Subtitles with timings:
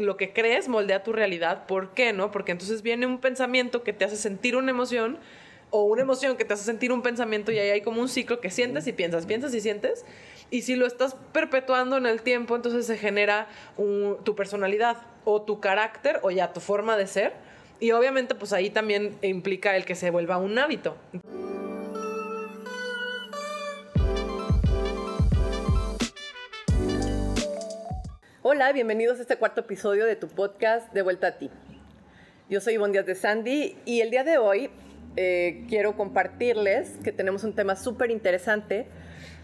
[0.00, 1.66] lo que crees moldea tu realidad.
[1.66, 2.30] ¿Por qué no?
[2.30, 5.18] Porque entonces viene un pensamiento que te hace sentir una emoción
[5.70, 8.40] o una emoción que te hace sentir un pensamiento y ahí hay como un ciclo
[8.40, 10.04] que sientes y piensas, piensas y sientes.
[10.50, 15.60] Y si lo estás perpetuando en el tiempo, entonces se genera tu personalidad o tu
[15.60, 17.32] carácter o ya tu forma de ser.
[17.78, 20.96] Y obviamente pues ahí también implica el que se vuelva un hábito.
[28.42, 31.50] Hola, bienvenidos a este cuarto episodio de tu podcast De Vuelta a ti.
[32.48, 34.70] Yo soy Ivonne Díaz de Sandy y el día de hoy
[35.16, 38.86] eh, quiero compartirles que tenemos un tema súper interesante,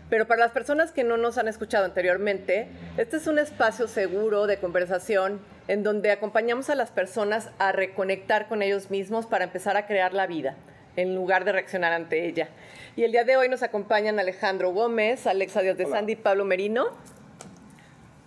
[0.08, 4.46] pero para las personas que no nos han escuchado anteriormente, este es un espacio seguro
[4.46, 9.76] de conversación en donde acompañamos a las personas a reconectar con ellos mismos para empezar
[9.76, 10.56] a crear la vida
[10.96, 12.48] en lugar de reaccionar ante ella.
[12.96, 16.46] Y el día de hoy nos acompañan Alejandro Gómez, Alexa Díaz de Sandy y Pablo
[16.46, 16.96] Merino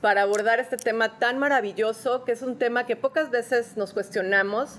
[0.02, 4.78] para abordar este tema tan maravilloso, que es un tema que pocas veces nos cuestionamos,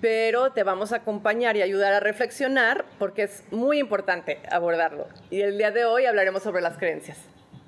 [0.00, 5.08] pero te vamos a acompañar y ayudar a reflexionar porque es muy importante abordarlo.
[5.30, 7.18] Y el día de hoy hablaremos sobre las creencias.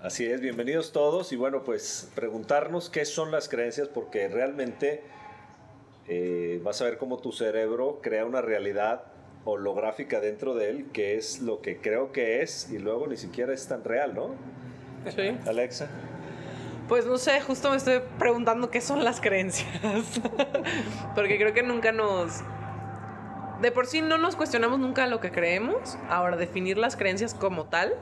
[0.02, 5.02] Así es, bienvenidos todos y bueno, pues preguntarnos qué son las creencias porque realmente
[6.08, 9.04] eh, vas a ver cómo tu cerebro crea una realidad
[9.44, 13.52] holográfica dentro de él que es lo que creo que es y luego ni siquiera
[13.52, 14.34] es tan real, ¿no?
[15.14, 15.36] Sí.
[15.46, 15.88] Alexa.
[16.90, 19.70] Pues no sé, justo me estoy preguntando qué son las creencias.
[21.14, 22.40] Porque creo que nunca nos...
[23.60, 25.96] De por sí no nos cuestionamos nunca lo que creemos.
[26.08, 27.94] Ahora, definir las creencias como tal,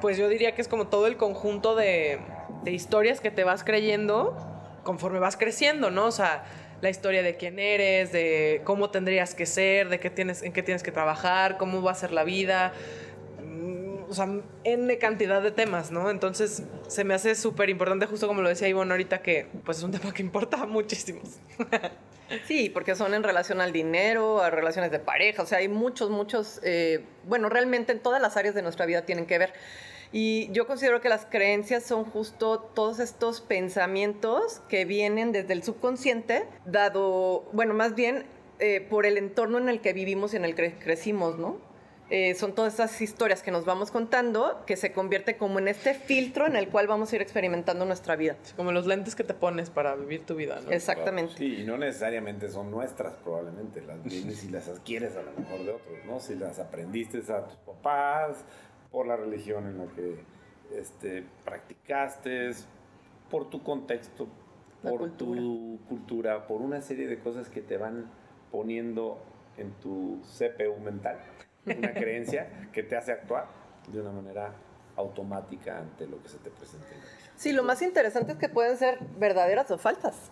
[0.00, 2.18] pues yo diría que es como todo el conjunto de,
[2.64, 4.38] de historias que te vas creyendo
[4.84, 6.06] conforme vas creciendo, ¿no?
[6.06, 6.44] O sea,
[6.80, 10.62] la historia de quién eres, de cómo tendrías que ser, de qué tienes, en qué
[10.62, 12.72] tienes que trabajar, cómo va a ser la vida,
[14.12, 14.28] o sea,
[14.64, 16.10] N cantidad de temas, ¿no?
[16.10, 19.84] Entonces se me hace súper importante, justo como lo decía Ivonne ahorita, que pues es
[19.84, 21.20] un tema que importa muchísimo.
[22.46, 26.08] Sí, porque son en relación al dinero, a relaciones de pareja, o sea, hay muchos,
[26.10, 29.52] muchos, eh, bueno, realmente en todas las áreas de nuestra vida tienen que ver.
[30.12, 35.62] Y yo considero que las creencias son justo todos estos pensamientos que vienen desde el
[35.62, 38.26] subconsciente, dado, bueno, más bien
[38.58, 41.71] eh, por el entorno en el que vivimos y en el que crecimos, ¿no?
[42.14, 45.94] Eh, son todas esas historias que nos vamos contando que se convierte como en este
[45.94, 48.36] filtro en el cual vamos a ir experimentando nuestra vida.
[48.54, 50.70] como los lentes que te pones para vivir tu vida, ¿no?
[50.72, 51.38] Exactamente.
[51.38, 53.80] Sí, y no necesariamente son nuestras, probablemente.
[53.80, 56.20] Las vienes y las adquieres a lo mejor de otros, ¿no?
[56.20, 58.44] Si las aprendiste a tus papás,
[58.90, 60.18] por la religión en la que
[60.78, 62.50] este, practicaste,
[63.30, 64.28] por tu contexto,
[64.82, 68.10] por tu cultura, por una serie de cosas que te van
[68.50, 69.18] poniendo
[69.56, 71.18] en tu CPU mental
[71.66, 73.46] una creencia que te hace actuar
[73.88, 74.52] de una manera
[74.96, 76.86] automática ante lo que se te presenta.
[77.36, 80.30] Sí, lo más interesante es que pueden ser verdaderas o falsas.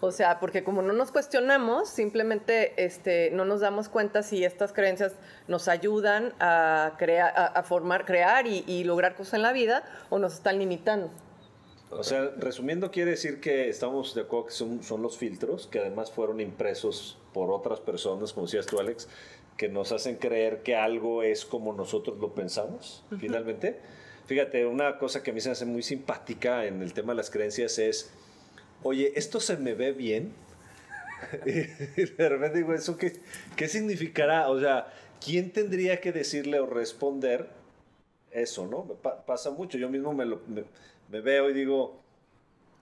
[0.00, 4.74] O sea, porque como no nos cuestionamos, simplemente este, no nos damos cuenta si estas
[4.74, 5.14] creencias
[5.48, 10.34] nos ayudan a, crear, a, formar, crear y, lograr cosas en la vida o nos
[10.34, 11.10] están limitando.
[11.90, 15.80] O sea, resumiendo, quiere decir que estamos de acuerdo que son, son los filtros, que
[15.80, 19.08] además fueron impresos por otras personas, como decías tú, Alex,
[19.60, 23.76] que nos hacen creer que algo es como nosotros lo pensamos, finalmente.
[24.24, 27.18] Fíjate, una cosa que a mí se me hace muy simpática en el tema de
[27.18, 28.10] las creencias es,
[28.82, 30.32] oye, ¿esto se me ve bien?
[31.44, 33.20] y de repente digo, ¿eso qué,
[33.54, 34.48] qué significará?
[34.48, 37.50] O sea, ¿quién tendría que decirle o responder
[38.30, 38.84] eso, no?
[38.84, 38.94] Me
[39.26, 40.40] pasa mucho, yo mismo me, lo,
[41.10, 42.00] me, veo y digo,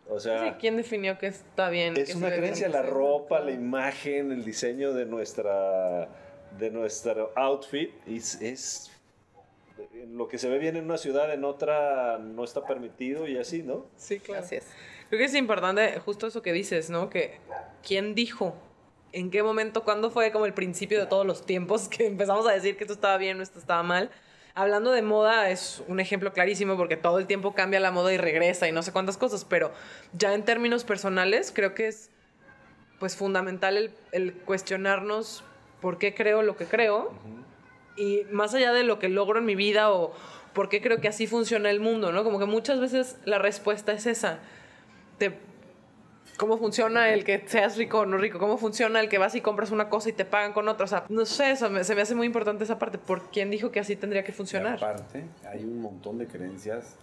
[0.09, 0.57] o sea...
[0.59, 1.97] ¿Quién definió que está bien?
[1.97, 6.28] Es una creencia, la ropa, la imagen, el diseño de nuestra
[6.59, 8.91] de nuestro outfit es, es
[10.09, 13.63] lo que se ve bien en una ciudad, en otra no está permitido y así,
[13.63, 13.87] ¿no?
[13.97, 14.45] Sí, claro.
[14.45, 14.67] Así es.
[15.09, 17.09] Creo que es importante justo eso que dices, ¿no?
[17.09, 17.39] Que
[17.87, 18.55] quién dijo,
[19.13, 22.53] en qué momento, cuándo fue como el principio de todos los tiempos que empezamos a
[22.53, 24.11] decir que esto estaba bien o esto estaba mal.
[24.55, 28.17] Hablando de moda es un ejemplo clarísimo porque todo el tiempo cambia la moda y
[28.17, 29.73] regresa y no sé cuántas cosas, pero
[30.15, 32.11] ya en términos personales creo que es
[32.99, 35.45] pues fundamental el, el cuestionarnos
[35.81, 37.13] por qué creo lo que creo
[37.97, 40.13] y más allá de lo que logro en mi vida o
[40.53, 42.25] por qué creo que así funciona el mundo, ¿no?
[42.25, 44.41] Como que muchas veces la respuesta es esa.
[46.37, 48.39] ¿Cómo funciona el que seas rico o no rico?
[48.39, 50.85] ¿Cómo funciona el que vas y compras una cosa y te pagan con otra?
[50.85, 52.97] O sea, no sé, eso se me hace muy importante esa parte.
[52.97, 54.77] ¿Por quién dijo que así tendría que funcionar?
[54.77, 56.97] aparte, hay un montón de creencias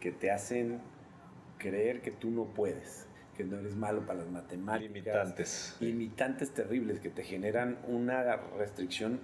[0.00, 0.80] que te hacen
[1.58, 3.06] creer que tú no puedes
[3.40, 4.92] que no eres malo para las matemáticas.
[4.92, 5.76] Limitantes.
[5.80, 9.18] Limitantes terribles que te generan una restricción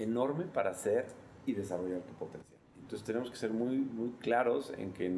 [0.00, 1.06] enorme para hacer
[1.46, 2.58] y desarrollar tu potencial.
[2.80, 5.12] Entonces tenemos que ser muy, muy claros en que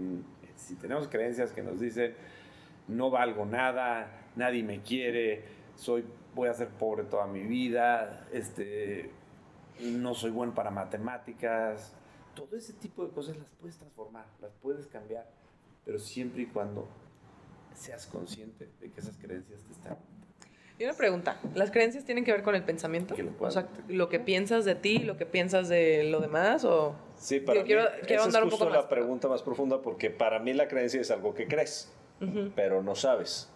[0.56, 2.14] si tenemos creencias que nos dicen
[2.86, 5.44] no valgo nada, nadie me quiere,
[5.74, 6.04] soy,
[6.34, 9.10] voy a ser pobre toda mi vida, este,
[9.80, 11.94] no soy bueno para matemáticas.
[12.34, 15.26] Todo ese tipo de cosas las puedes transformar, las puedes cambiar,
[15.86, 16.86] pero siempre y cuando
[17.74, 19.96] seas consciente de que esas creencias te están
[20.76, 23.14] y una pregunta, ¿las creencias tienen que ver con el pensamiento?
[23.38, 27.38] O sea, lo que piensas de ti, lo que piensas de lo demás o Sí,
[27.38, 30.66] para mí quiero, quiero esa es justo la pregunta más profunda porque para mí la
[30.66, 31.92] creencia es algo que crees,
[32.56, 33.48] pero no sabes.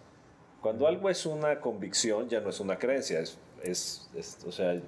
[0.61, 4.09] Cuando algo es una convicción, ya no es una creencia, es, es,
[4.47, 4.81] o sea,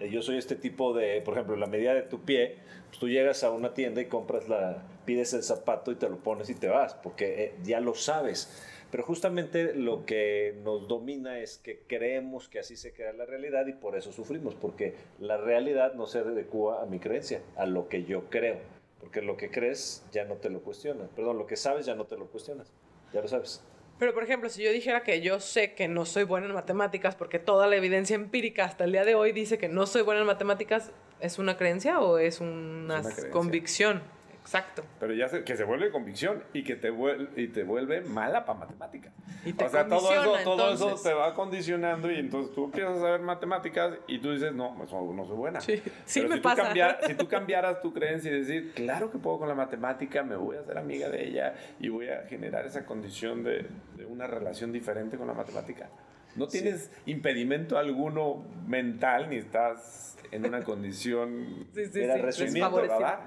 [0.00, 3.44] yo soy este tipo de, por ejemplo, la medida de tu pie, pues tú llegas
[3.44, 6.66] a una tienda y compras la, pides el zapato y te lo pones y te
[6.66, 8.50] vas, porque eh, ya lo sabes.
[8.96, 13.66] Pero justamente lo que nos domina es que creemos que así se crea la realidad
[13.66, 17.90] y por eso sufrimos, porque la realidad no se adecua a mi creencia, a lo
[17.90, 18.56] que yo creo.
[18.98, 21.10] Porque lo que crees ya no te lo cuestionas.
[21.14, 22.72] Perdón, lo que sabes ya no te lo cuestionas.
[23.12, 23.62] Ya lo sabes.
[23.98, 27.16] Pero, por ejemplo, si yo dijera que yo sé que no soy buena en matemáticas,
[27.16, 30.22] porque toda la evidencia empírica hasta el día de hoy dice que no soy buena
[30.22, 30.90] en matemáticas,
[31.20, 34.00] ¿es una creencia o es una, convicción?
[34.46, 34.84] Exacto.
[35.00, 38.60] Pero ya que se vuelve convicción y que te vuelve, y te vuelve mala para
[38.60, 39.10] matemática.
[39.44, 43.22] o sea, todo eso, todo eso te va condicionando y entonces tú empiezas a ver
[43.22, 45.60] matemáticas y tú dices, no, no soy buena.
[45.60, 46.72] Sí, sí me si pasa.
[46.72, 50.36] Tú si tú cambiaras tu creencia y decir, claro que puedo con la matemática, me
[50.36, 53.66] voy a hacer amiga de ella y voy a generar esa condición de,
[53.96, 55.88] de una relación diferente con la matemática.
[56.36, 62.02] No tienes impedimento alguno mental ni estás en una condición sí, sí,
[62.32, 62.60] sí,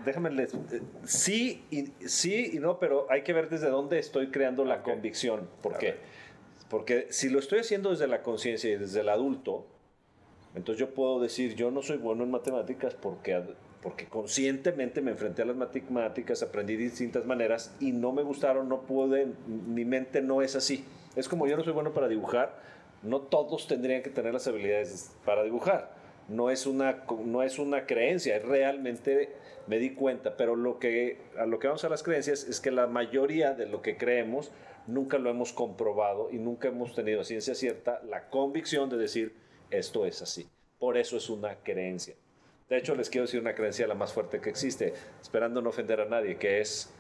[0.06, 4.30] déjame les, eh, sí y, sí y no, pero hay que ver desde dónde estoy
[4.32, 5.48] creando la convicción.
[5.62, 5.96] ¿Por qué?
[6.70, 9.66] Porque si lo estoy haciendo desde la conciencia y desde el adulto,
[10.56, 13.42] entonces yo puedo decir, yo no soy bueno en matemáticas porque,
[13.82, 18.70] porque conscientemente me enfrenté a las matemáticas, aprendí de distintas maneras y no me gustaron,
[18.70, 20.86] no pude, mi mente no es así.
[21.16, 22.60] Es como yo no soy bueno para dibujar,
[23.04, 26.00] no todos tendrían que tener las habilidades para dibujar
[26.30, 29.34] no es una, no es una creencia, realmente
[29.68, 32.72] me di cuenta, pero lo que, a lo que vamos a las creencias es que
[32.72, 34.52] la mayoría de lo que creemos
[34.88, 39.36] nunca lo hemos comprobado y nunca hemos tenido ciencia cierta la convicción de decir
[39.72, 40.48] esto es así.
[40.80, 42.16] Por eso es una creencia.
[42.70, 46.00] De hecho, les quiero decir una creencia la más fuerte que existe, esperando no ofender
[46.02, 46.92] a nadie, que es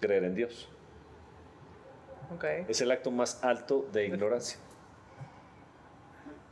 [0.00, 0.68] creer en Dios.
[2.68, 4.58] Es el acto más alto de ignorancia.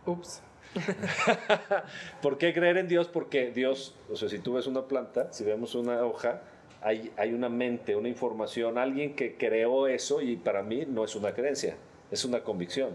[0.07, 0.43] Ups.
[2.23, 3.09] ¿Por qué creer en Dios?
[3.09, 6.43] Porque Dios, o sea, si tú ves una planta, si vemos una hoja,
[6.83, 11.17] hay, hay una mente, una información, alguien que creó eso y para mí no es
[11.17, 11.77] una creencia,
[12.11, 12.91] es una convicción.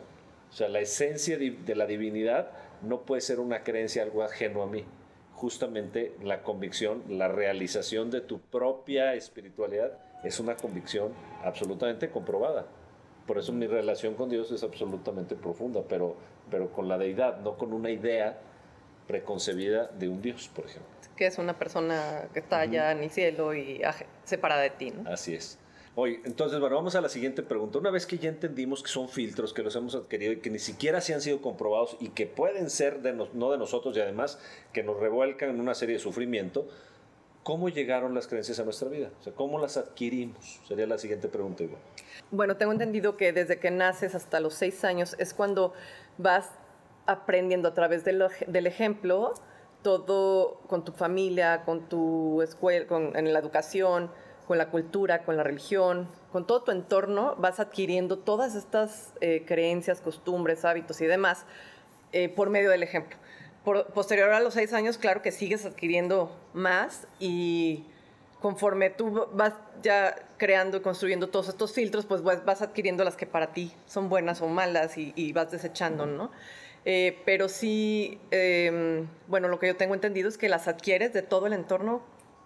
[0.50, 4.68] O sea, la esencia de la divinidad no puede ser una creencia, algo ajeno a
[4.68, 4.86] mí.
[5.34, 12.68] Justamente la convicción, la realización de tu propia espiritualidad es una convicción absolutamente comprobada.
[13.28, 16.16] Por eso mi relación con Dios es absolutamente profunda, pero
[16.52, 18.38] pero con la deidad, no con una idea
[19.08, 20.90] preconcebida de un Dios, por ejemplo.
[21.16, 23.82] Que es una persona que está allá en el cielo y
[24.24, 25.10] separada de ti, ¿no?
[25.10, 25.58] Así es.
[25.96, 27.78] Oye, entonces, bueno, vamos a la siguiente pregunta.
[27.78, 30.60] Una vez que ya entendimos que son filtros, que los hemos adquirido y que ni
[30.60, 34.40] siquiera se han sido comprobados y que pueden ser de no de nosotros y además
[34.72, 36.68] que nos revuelcan en una serie de sufrimiento,
[37.44, 39.10] ¿cómo llegaron las creencias a nuestra vida?
[39.20, 40.62] O sea, ¿cómo las adquirimos?
[40.68, 41.82] Sería la siguiente pregunta igual.
[42.32, 45.74] Bueno, tengo entendido que desde que naces hasta los seis años es cuando
[46.18, 46.50] vas
[47.06, 48.22] aprendiendo a través del,
[48.68, 49.34] ejemplo
[49.82, 54.12] todo con tu familia, con tu escuela, con, en la educación,
[54.48, 59.44] con la cultura, con la religión, con todo tu entorno, vas adquiriendo todas estas eh,
[59.48, 61.46] creencias, costumbres, hábitos y demás
[62.12, 63.18] eh, por medio del ejemplo.
[63.64, 67.86] Posterior a los seis años, claro que sigues adquiriendo más y
[68.42, 69.54] conforme tú vas
[69.84, 74.10] ya creando y construyendo todos estos filtros, pues vas adquiriendo las que para ti son
[74.10, 76.32] buenas o malas y, vas desechando, ¿no?
[76.84, 81.22] Eh, pero sí, em, bueno, lo que yo tengo entendido es que las adquieres de
[81.22, 82.02] todo el entorno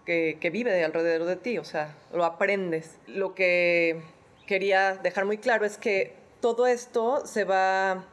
[0.05, 2.97] que, vive de alrededor de ti, o sea, lo aprendes.
[3.07, 4.01] Lo que
[4.45, 8.05] quería dejar muy claro es que todo esto se va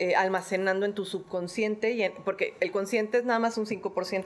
[0.00, 4.24] eh, almacenando en tu subconsciente, y porque el consciente es nada más un 5%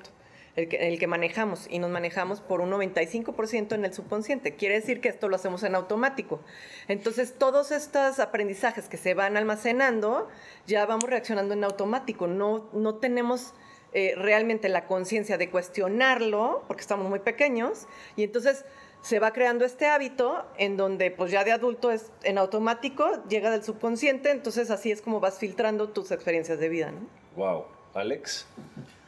[0.56, 4.54] el que, el que manejamos y nos manejamos por un 95% en el subconsciente.
[4.54, 6.40] Quiere decir que esto lo hacemos en automático.
[6.88, 10.28] Entonces, todos estos aprendizajes que se van almacenando,
[10.66, 12.26] ya vamos reaccionando en automático.
[12.28, 13.52] No, no tenemos
[13.92, 18.64] eh, realmente la conciencia de cuestionarlo, porque estamos muy pequeños, y entonces
[19.04, 23.50] se va creando este hábito en donde pues ya de adulto es en automático, llega
[23.50, 26.90] del subconsciente, entonces así es como vas filtrando tus experiencias de vida.
[26.90, 27.00] ¿no?
[27.37, 27.66] Wow.
[27.92, 28.46] Alex.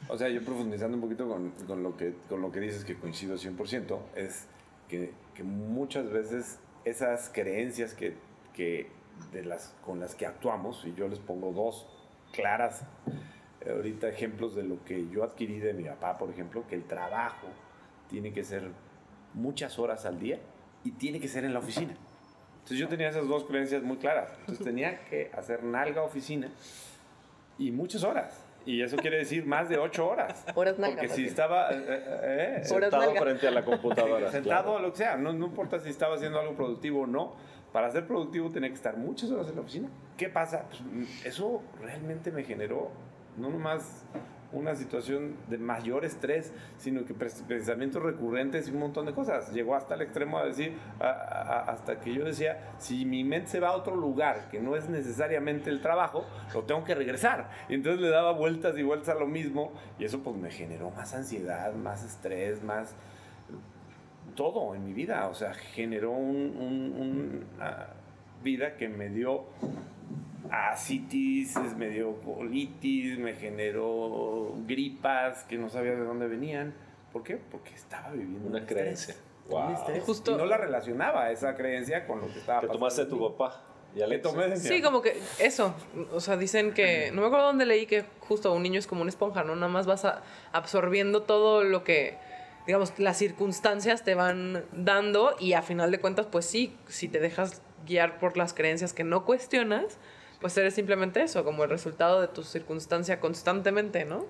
[0.09, 2.95] O sea, yo profundizando un poquito con, con, lo, que, con lo que dices, que
[2.95, 4.45] coincido 100%, es
[4.87, 8.15] que, que muchas veces esas creencias que,
[8.53, 8.91] que
[9.33, 11.87] de las con las que actuamos, y yo les pongo dos
[12.33, 12.83] claras
[13.67, 17.49] ahorita ejemplos de lo que yo adquirí de mi papá, por ejemplo, que el trabajo
[18.11, 18.71] tiene que ser
[19.37, 20.41] muchas horas al día
[20.83, 21.95] y tiene que ser en la oficina.
[22.57, 24.33] Entonces yo tenía esas dos creencias muy claras.
[24.41, 26.51] Entonces tenía que hacer nalga oficina
[27.59, 28.43] y muchas horas.
[28.65, 30.45] Y eso quiere decir más de ocho horas.
[30.57, 30.97] Horas nalga.
[30.97, 34.29] Porque si estaba eh, eh, eh sentado frente a la computadora.
[34.33, 35.17] sentado o lo que sea.
[35.17, 37.35] No, no importa si estaba haciendo algo productivo o no.
[37.73, 39.89] Para ser productivo tenía que estar muchas horas en la oficina.
[40.17, 40.65] ¿Qué pasa?
[40.69, 42.91] Pues, eso realmente me generó
[43.37, 44.05] no nomás
[44.53, 49.53] una situación de mayor estrés, sino que pensamientos recurrentes y un montón de cosas.
[49.53, 53.69] Llegó hasta el extremo a decir, hasta que yo decía, si mi mente se va
[53.69, 56.25] a otro lugar que no es necesariamente el trabajo,
[56.55, 57.51] lo tengo que regresar.
[57.69, 60.91] Y entonces le daba vueltas y vueltas a lo mismo y eso pues me generó
[60.91, 62.95] más ansiedad, más estrés, más
[64.35, 65.29] todo en mi vida.
[65.29, 67.89] O sea, generó una
[68.43, 69.47] vida que me dio
[70.51, 76.75] asitis, me dio colitis, me generó gripas que no sabía de dónde venían.
[77.13, 77.37] ¿Por qué?
[77.37, 79.15] Porque estaba viviendo una creencia.
[80.05, 80.33] Justo.
[80.33, 83.63] Y no la relacionaba esa creencia con lo que estaba que tomaste de tu papá.
[83.95, 85.75] Ya le tomé de Sí, como que eso.
[86.13, 87.11] O sea, dicen que.
[87.13, 89.55] No me acuerdo dónde leí que justo un niño es como una esponja, ¿no?
[89.55, 90.07] Nada más vas
[90.53, 92.19] absorbiendo todo lo que.
[92.67, 97.21] Digamos, las circunstancias te van dando y a final de cuentas, pues sí, si te
[97.21, 99.99] dejas guiar por las creencias que no cuestionas,
[100.41, 104.27] pues eres simplemente eso, como el resultado de tu circunstancia constantemente, ¿no?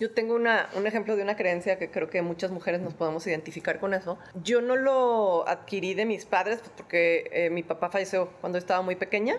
[0.00, 3.78] Yo tengo un ejemplo de una creencia que creo que muchas mujeres nos podemos identificar
[3.78, 4.18] con eso.
[4.42, 8.82] Yo no lo adquirí de mis padres pues, porque eh, mi papá falleció cuando estaba
[8.82, 9.36] muy pequeña,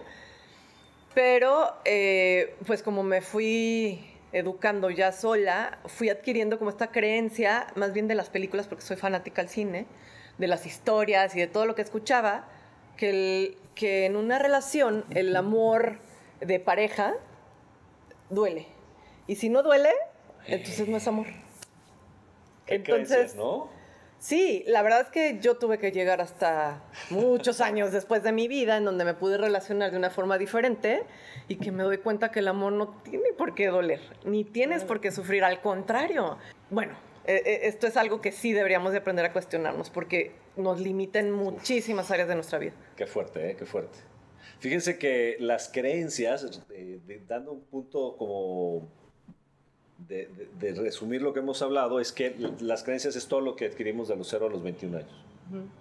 [1.14, 7.94] pero eh, pues como me fui educando ya sola, fui adquiriendo como esta creencia, más
[7.94, 9.86] bien de las películas, porque soy fanática al cine,
[10.38, 12.48] de las historias y de todo lo que escuchaba,
[12.98, 16.00] que el, que en una relación el amor
[16.42, 17.14] de pareja
[18.30, 18.68] duele.
[19.28, 19.92] Y si no duele,
[20.46, 21.28] entonces no es amor.
[22.68, 23.70] entonces, ¿no?
[24.24, 28.48] Sí, la verdad es que yo tuve que llegar hasta muchos años después de mi
[28.48, 31.04] vida en donde me pude relacionar de una forma diferente
[31.50, 34.86] y que me doy cuenta que el amor no tiene por qué doler, ni tienes
[34.86, 36.38] por qué sufrir, al contrario.
[36.70, 36.94] Bueno,
[37.26, 41.20] eh, eh, esto es algo que sí deberíamos de aprender a cuestionarnos porque nos limita
[41.20, 42.74] en muchísimas áreas de nuestra vida.
[42.96, 43.56] Qué fuerte, ¿eh?
[43.56, 43.98] Qué fuerte.
[44.60, 46.62] Fíjense que las creencias,
[47.28, 48.88] dando un punto como
[50.08, 54.08] de, resumir lo que hemos hablado, es que las creencias es todo lo que adquirimos
[54.08, 55.26] de los 0 a los 21 años.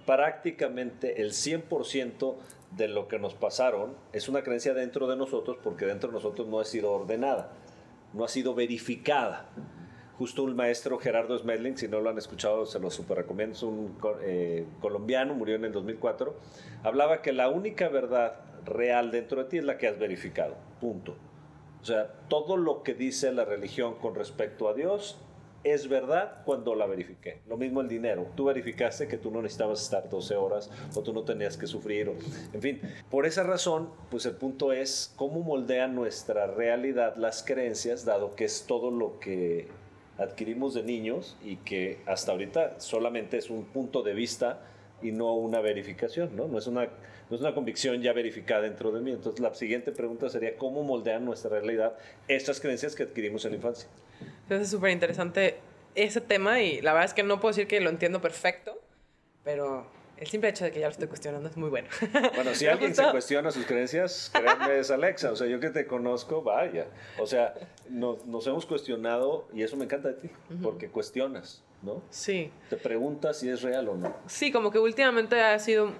[0.06, 2.34] Prácticamente el 100%
[2.76, 6.48] de lo que nos pasaron es una creencia dentro de nosotros porque dentro de nosotros
[6.48, 7.52] no ha sido ordenada,
[8.12, 9.48] no ha sido verificada
[10.22, 13.62] justo un maestro, Gerardo Smedling, si no lo han escuchado, se lo super recomiendo, es
[13.64, 16.32] un eh, colombiano, murió en el 2004,
[16.84, 21.16] hablaba que la única verdad real dentro de ti es la que has verificado, punto.
[21.80, 25.18] O sea, todo lo que dice la religión con respecto a Dios
[25.64, 27.40] es verdad cuando la verifiqué.
[27.48, 28.28] Lo mismo el dinero.
[28.36, 32.12] Tú verificaste que tú no necesitabas estar 12 horas o tú no tenías que sufrir.
[32.52, 38.04] En fin, por esa razón, pues el punto es cómo moldean nuestra realidad las creencias,
[38.04, 39.81] dado que es todo lo que
[40.18, 44.60] adquirimos de niños y que hasta ahorita solamente es un punto de vista
[45.02, 46.46] y no una verificación, ¿no?
[46.46, 49.10] No es una, no es una convicción ya verificada dentro de mí.
[49.10, 51.96] Entonces la siguiente pregunta sería, ¿cómo moldean nuestra realidad
[52.28, 53.88] estas creencias que adquirimos en la infancia?
[54.48, 55.56] Es súper interesante
[55.94, 58.80] ese tema y la verdad es que no puedo decir que lo entiendo perfecto,
[59.44, 59.86] pero
[60.22, 61.88] el simple hecho de que ya lo estoy cuestionando es muy bueno.
[62.36, 65.32] Bueno, si alguien se cuestiona sus creencias, créanme, es Alexa.
[65.32, 66.86] O sea, yo que te conozco, vaya.
[67.18, 67.54] O sea,
[67.90, 70.30] nos, nos hemos cuestionado y eso me encanta de ti,
[70.62, 72.02] porque cuestionas, ¿no?
[72.10, 72.52] Sí.
[72.70, 74.14] Te preguntas si es real o no.
[74.26, 75.90] Sí, como que últimamente ha sido,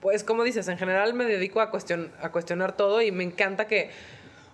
[0.00, 3.66] pues como dices, en general me dedico a, cuestion, a cuestionar todo y me encanta
[3.66, 3.90] que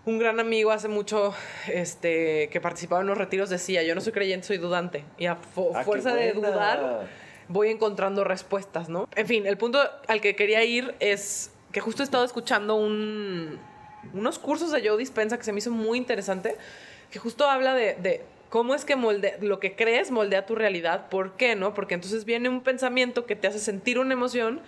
[0.04, 1.32] un gran amigo hace mucho
[1.68, 5.04] este, que participaba en los retiros decía, yo no soy creyente, soy dudante.
[5.16, 7.06] Y a ah, fuerza de dudar
[7.48, 9.08] voy encontrando respuestas, ¿no?
[9.14, 13.58] En fin, el punto al que quería ir es que justo he estado escuchando un,
[14.14, 16.56] unos cursos de Joe Dispensa que se me hizo muy interesante,
[17.10, 21.08] que justo habla de, cómo es que molde, lo que crees moldea tu realidad.
[21.08, 21.74] ¿Por qué, no?
[21.74, 24.60] Porque entonces viene un pensamiento que te hace sentir una emoción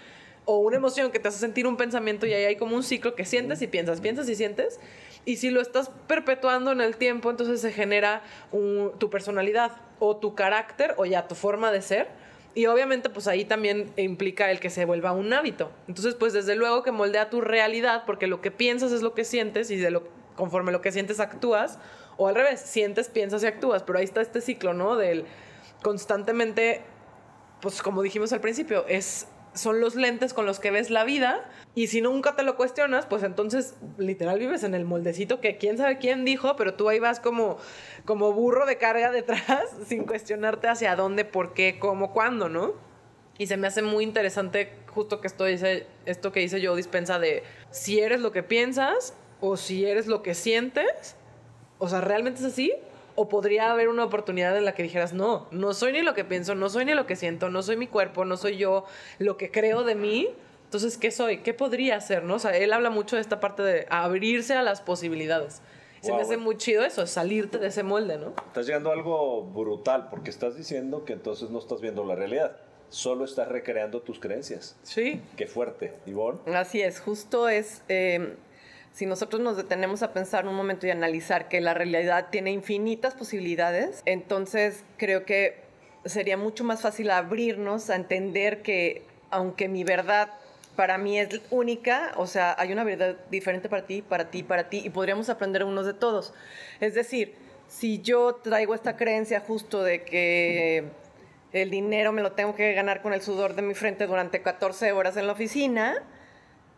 [0.44, 3.14] o una emoción que te hace sentir un pensamiento y ahí hay como un ciclo
[3.14, 4.80] que sientes y piensas, piensas y sientes.
[5.25, 10.35] Y si lo estás perpetuando en el tiempo, entonces se genera tu personalidad o tu
[10.35, 12.08] carácter o ya tu forma de ser
[12.55, 15.71] y obviamente, pues ahí también implica el que se vuelva un hábito.
[15.87, 19.25] Entonces, pues desde luego que moldea tu realidad, porque lo que piensas es lo que
[19.25, 21.78] sientes y de lo, conforme lo que sientes actúas,
[22.17, 23.83] o al revés, sientes, piensas y actúas.
[23.85, 24.97] Pero ahí está este ciclo, ¿no?
[24.97, 25.25] Del
[25.83, 26.83] constantemente,
[27.61, 31.49] pues como dijimos al principio, es son los lentes con los que ves la vida
[31.75, 35.78] y si nunca te lo cuestionas, pues entonces literal vives en el moldecito que quién
[35.78, 37.59] sabe quién dijo, pero tú ahí vas como,
[38.05, 42.75] como burro de carga detrás sin cuestionarte hacia dónde, por qué, cómo, cuándo, ¿no?
[43.38, 47.45] Y se me hace muy interesante justo que esto esto que dice yo dispensa de
[47.71, 51.17] si eres lo que piensas o si eres lo que sientes.
[51.78, 52.73] O sea, ¿realmente es así?
[53.19, 56.25] O podría haber una oportunidad en la que dijeras, no, no soy ni lo que
[56.25, 58.85] pienso, no soy ni lo que siento, no soy mi cuerpo, no soy yo
[59.19, 60.29] lo que creo de mí.
[60.65, 61.39] Entonces, ¿qué soy?
[61.39, 62.23] ¿Qué podría ser?
[62.23, 62.37] ¿no?
[62.37, 65.63] O sea, él habla mucho de esta parte de abrirse a las posibilidades.
[66.01, 68.35] Se me hace muy chido eso, salirte de ese molde, ¿no?
[68.47, 72.57] Estás llegando a algo brutal porque estás diciendo que entonces no estás viendo la realidad
[72.91, 74.77] solo estás recreando tus creencias.
[74.83, 75.21] Sí.
[75.37, 76.39] Qué fuerte, Ivonne.
[76.55, 78.35] Así es, justo es, em,
[78.99, 83.14] si nosotros nos detenemos a pensar un momento y analizar que la realidad tiene infinitas
[83.14, 85.61] posibilidades, entonces creo que
[86.05, 90.31] sería mucho más fácil abrirnos a entender que aunque mi verdad
[90.75, 94.69] para mí es única, o sea, hay una verdad diferente para ti, para ti, para
[94.69, 96.35] ti, y podríamos aprender unos de todos.
[96.81, 97.37] Es decir,
[97.69, 100.83] si yo traigo esta creencia justo de que
[101.52, 104.90] el dinero me lo tengo que ganar con el sudor de mi frente durante 14
[104.90, 106.02] horas en la oficina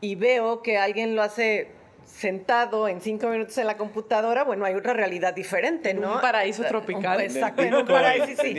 [0.02, 1.79] y veo que alguien lo hace
[2.10, 6.14] sentado en 5 minutos en la computadora, bueno, hay otra realidad diferente, ¿no?
[6.14, 7.20] Un paraíso tropical.
[7.20, 8.54] Exactamente, un paraíso, sí.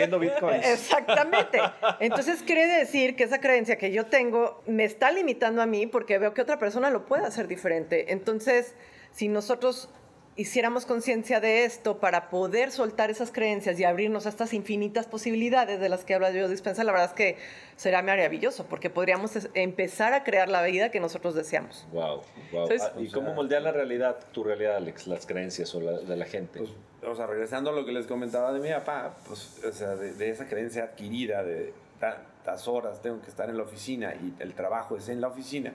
[0.63, 1.59] Exactamente.
[1.99, 6.17] Entonces quiere decir que esa creencia que yo tengo me está limitando a mí porque
[6.17, 8.11] veo que otra persona lo puede hacer diferente.
[8.13, 8.75] Entonces,
[9.11, 9.89] si nosotros
[10.37, 15.79] hiciéramos conciencia de esto para poder soltar esas creencias y abrirnos a estas infinitas posibilidades
[15.79, 17.37] de las que habla yo dispensa, la verdad es que
[17.75, 21.85] será maravilloso porque podríamos empezar a crear la vida que nosotros deseamos.
[21.91, 22.21] Wow,
[22.51, 22.69] wow.
[22.79, 26.25] Ah, ¿Y cómo moldear la realidad, tu realidad, Alex, las creencias o la, de la
[26.25, 26.59] gente?
[26.59, 26.71] Pues,
[27.05, 30.13] o sea, regresando a lo que les comentaba de mi papá, pues, o sea, de,
[30.13, 34.53] de esa creencia adquirida de tantas horas tengo que estar en la oficina y el
[34.53, 35.73] trabajo es en la oficina,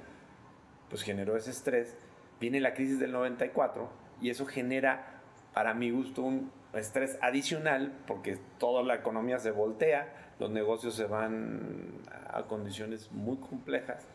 [0.88, 1.94] pues generó ese estrés.
[2.40, 5.20] Viene la crisis del 94 y eso genera,
[5.52, 11.06] para mi gusto, un estrés adicional porque toda la economía se voltea, los negocios se
[11.06, 14.06] van a condiciones muy complejas.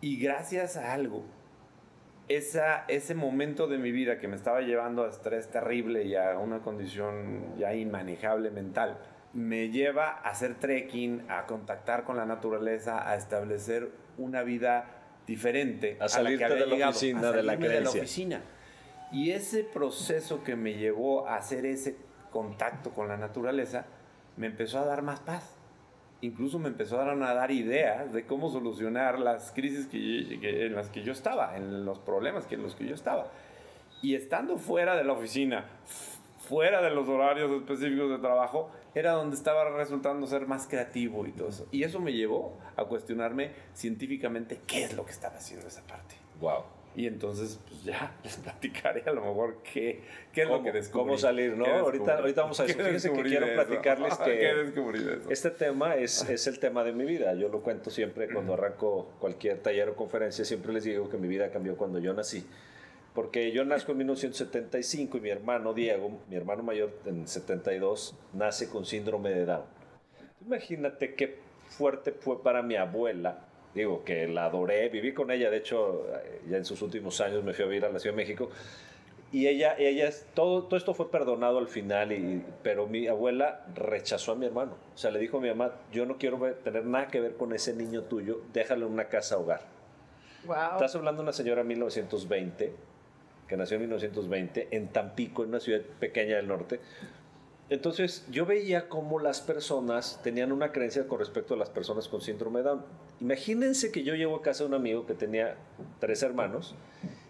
[0.00, 1.24] Y gracias a algo,
[2.28, 6.38] esa, ese momento de mi vida que me estaba llevando a estrés terrible y a
[6.38, 8.98] una condición ya inmanejable mental,
[9.32, 15.96] me lleva a hacer trekking, a contactar con la naturaleza, a establecer una vida diferente
[16.00, 17.78] a salirte de la oficina, de la creencia.
[17.78, 18.42] De la oficina.
[19.12, 21.96] Y ese proceso que me llevó a hacer ese
[22.30, 23.84] contacto con la naturaleza
[24.36, 25.54] me empezó a dar más paz.
[26.22, 31.02] Incluso me empezó a dar ideas de cómo solucionar las crisis que, en las que
[31.02, 33.26] yo estaba, en los problemas que, en los que yo estaba.
[34.00, 35.66] Y estando fuera de la oficina,
[36.48, 41.32] fuera de los horarios específicos de trabajo, era donde estaba resultando ser más creativo y
[41.32, 41.66] todo eso.
[41.72, 46.14] Y eso me llevó a cuestionarme científicamente qué es lo que estaba haciendo esa parte.
[46.40, 46.62] Wow.
[46.94, 50.00] Y entonces, pues ya les platicaré a lo mejor qué,
[50.32, 51.04] qué es lo que descubrí.
[51.04, 51.64] Cómo salir, ¿no?
[51.64, 52.78] Ahorita, ahorita vamos a eso.
[52.78, 54.72] Fíjense que quiero platicarles que
[55.30, 57.34] este tema es, es el tema de mi vida.
[57.34, 60.44] Yo lo cuento siempre cuando arranco cualquier taller o conferencia.
[60.44, 62.46] Siempre les digo que mi vida cambió cuando yo nací.
[63.14, 68.70] Porque yo nazco en 1975 y mi hermano Diego, mi hermano mayor en 72, nace
[68.70, 69.64] con síndrome de Down.
[70.46, 75.58] Imagínate qué fuerte fue para mi abuela digo, que la adoré, viví con ella, de
[75.58, 76.06] hecho,
[76.48, 78.50] ya en sus últimos años me fui a vivir a la Ciudad de México,
[79.32, 84.32] y ella, ella todo, todo esto fue perdonado al final, y, pero mi abuela rechazó
[84.32, 87.08] a mi hermano, o sea, le dijo a mi mamá, yo no quiero tener nada
[87.08, 89.62] que ver con ese niño tuyo, déjalo en una casa hogar.
[90.44, 90.72] Wow.
[90.72, 92.72] Estás hablando de una señora en 1920,
[93.48, 96.80] que nació en 1920, en Tampico, en una ciudad pequeña del norte,
[97.72, 102.20] entonces yo veía cómo las personas tenían una creencia con respecto a las personas con
[102.20, 102.84] síndrome de Down.
[103.22, 105.54] Imagínense que yo llego a casa de un amigo que tenía
[106.00, 106.74] tres hermanos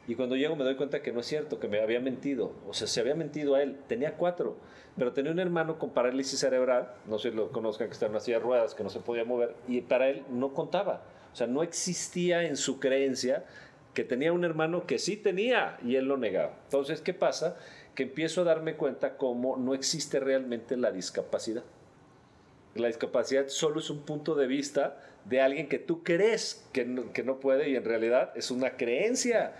[0.08, 2.52] y cuando llego me doy cuenta que no es cierto, que me había mentido.
[2.66, 3.76] O sea, se había mentido a él.
[3.88, 4.56] Tenía cuatro,
[4.96, 8.12] pero tenía un hermano con parálisis cerebral, no sé si lo conozcan, que está en
[8.12, 11.02] una silla de ruedas, que no se podía mover, y para él no contaba.
[11.30, 13.44] O sea, no existía en su creencia
[13.92, 16.54] que tenía un hermano que sí tenía y él lo negaba.
[16.64, 17.58] Entonces, ¿qué pasa?
[17.94, 21.62] que empiezo a darme cuenta cómo no existe realmente la discapacidad.
[22.74, 27.12] La discapacidad solo es un punto de vista de alguien que tú crees que no,
[27.12, 29.54] que no puede y en realidad es una creencia.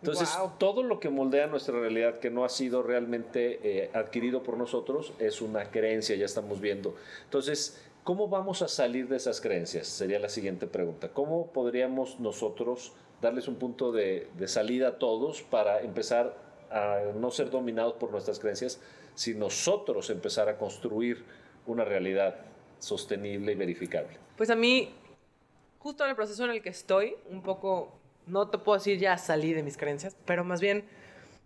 [0.00, 4.56] Entonces, todo lo que moldea nuestra realidad que no ha sido realmente eh, adquirido por
[4.56, 6.94] nosotros es una creencia, ya estamos viendo.
[7.24, 9.86] Entonces, ¿cómo vamos a salir de esas creencias?
[9.86, 11.10] Sería la siguiente pregunta.
[11.10, 16.34] ¿Cómo podríamos nosotros darles un punto de, de salida a todos para empezar
[16.70, 18.80] a no ser dominados por nuestras creencias,
[19.14, 21.24] si nosotros empezar a construir
[21.66, 22.36] una realidad
[22.80, 24.18] sostenible y verificable.
[24.36, 24.92] Pues a mí
[25.80, 29.18] justo en el proceso en el que estoy, un poco, no te puedo decir ya
[29.18, 30.84] salí de mis creencias, pero más bien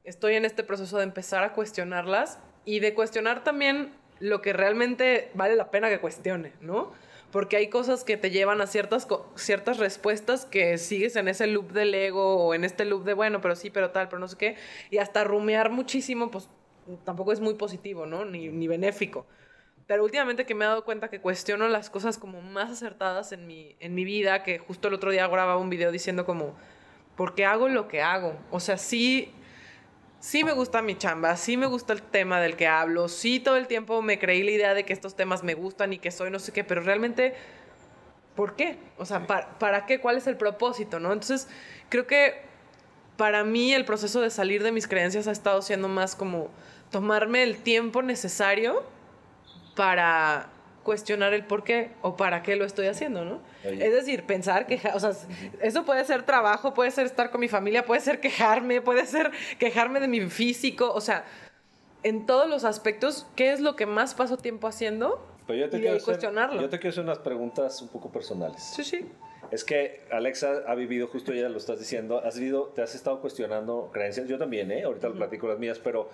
[0.03, 5.31] estoy en este proceso de empezar a cuestionarlas y de cuestionar también lo que realmente
[5.35, 6.93] vale la pena que cuestione, ¿no?
[7.31, 11.73] Porque hay cosas que te llevan a ciertas, ciertas respuestas que sigues en ese loop
[11.73, 14.37] del ego o en este loop de, bueno, pero sí, pero tal, pero no sé
[14.37, 14.57] qué,
[14.91, 16.49] y hasta rumear muchísimo, pues
[17.05, 18.25] tampoco es muy positivo, ¿no?
[18.25, 19.27] Ni, ni benéfico.
[19.87, 23.47] Pero últimamente que me he dado cuenta que cuestiono las cosas como más acertadas en
[23.47, 26.55] mi, en mi vida, que justo el otro día grababa un video diciendo como,
[27.17, 28.37] ¿por qué hago lo que hago?
[28.51, 29.33] O sea, sí
[30.25, 33.59] sí me gusta mi chamba, sí me gusta el tema del que hablo, sí todo
[33.59, 36.31] el tiempo me creí la idea de que estos temas me gustan y que soy
[36.31, 37.35] no sé qué, pero realmente,
[38.35, 38.79] ¿por qué?
[38.97, 40.01] O sea, ¿para, qué?
[40.01, 40.99] ¿Cuál es el propósito?
[40.99, 41.13] ¿no?
[41.13, 41.47] Entonces,
[41.91, 42.41] creo que
[43.19, 46.49] para mí el proceso de salir de mis creencias ha estado siendo más como
[46.91, 48.83] tomarme el tiempo necesario
[49.75, 50.49] para
[50.83, 53.41] cuestionar el por qué o para qué lo estoy haciendo, ¿no?
[53.65, 55.13] Es decir, pensar, que, o sea,
[55.61, 59.33] eso puede ser trabajo, puede ser estar con mi familia, puede ser quejarme, puede ser
[59.59, 61.25] quejarme de mi físico, o sea,
[62.03, 65.27] en todos los aspectos, ¿qué es lo que más paso tiempo haciendo?
[65.47, 68.63] Pero yo te, quiero hacer, yo te quiero hacer unas preguntas un poco personales.
[68.63, 69.07] Sí, sí.
[69.51, 73.21] Es que Alexa ha vivido, justo ya lo estás diciendo, has vivido, te has estado
[73.21, 74.85] cuestionando creencias, yo también, ¿eh?
[74.85, 76.11] Ahorita lo platico las mías, pero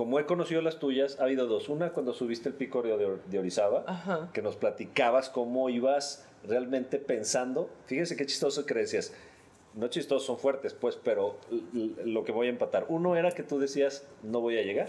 [0.00, 1.68] como he conocido las tuyas, ha habido dos.
[1.68, 7.68] Una cuando subiste el pico de, de Orizaba, que nos platicabas cómo ibas realmente pensando.
[7.84, 9.12] Fíjense qué chistoso que decías.
[9.74, 11.36] No chistosos, son fuertes, pues, pero
[12.02, 12.86] lo que voy a empatar.
[12.88, 14.88] Uno era que tú decías, no voy a llegar,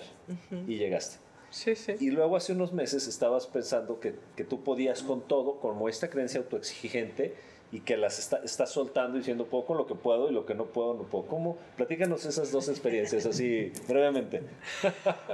[0.65, 1.17] y llegaste.
[1.49, 1.95] Sí, sí.
[1.99, 6.09] Y luego hace unos meses estabas pensando que, que tú podías con todo, como esta
[6.09, 7.35] creencia autoexigente,
[7.71, 10.53] y que las está, está, soltando diciendo puedo con lo que puedo y lo que
[10.53, 11.25] no puedo no puedo.
[11.25, 11.57] ¿Cómo?
[11.77, 14.43] Platícanos esas dos experiencias así brevemente.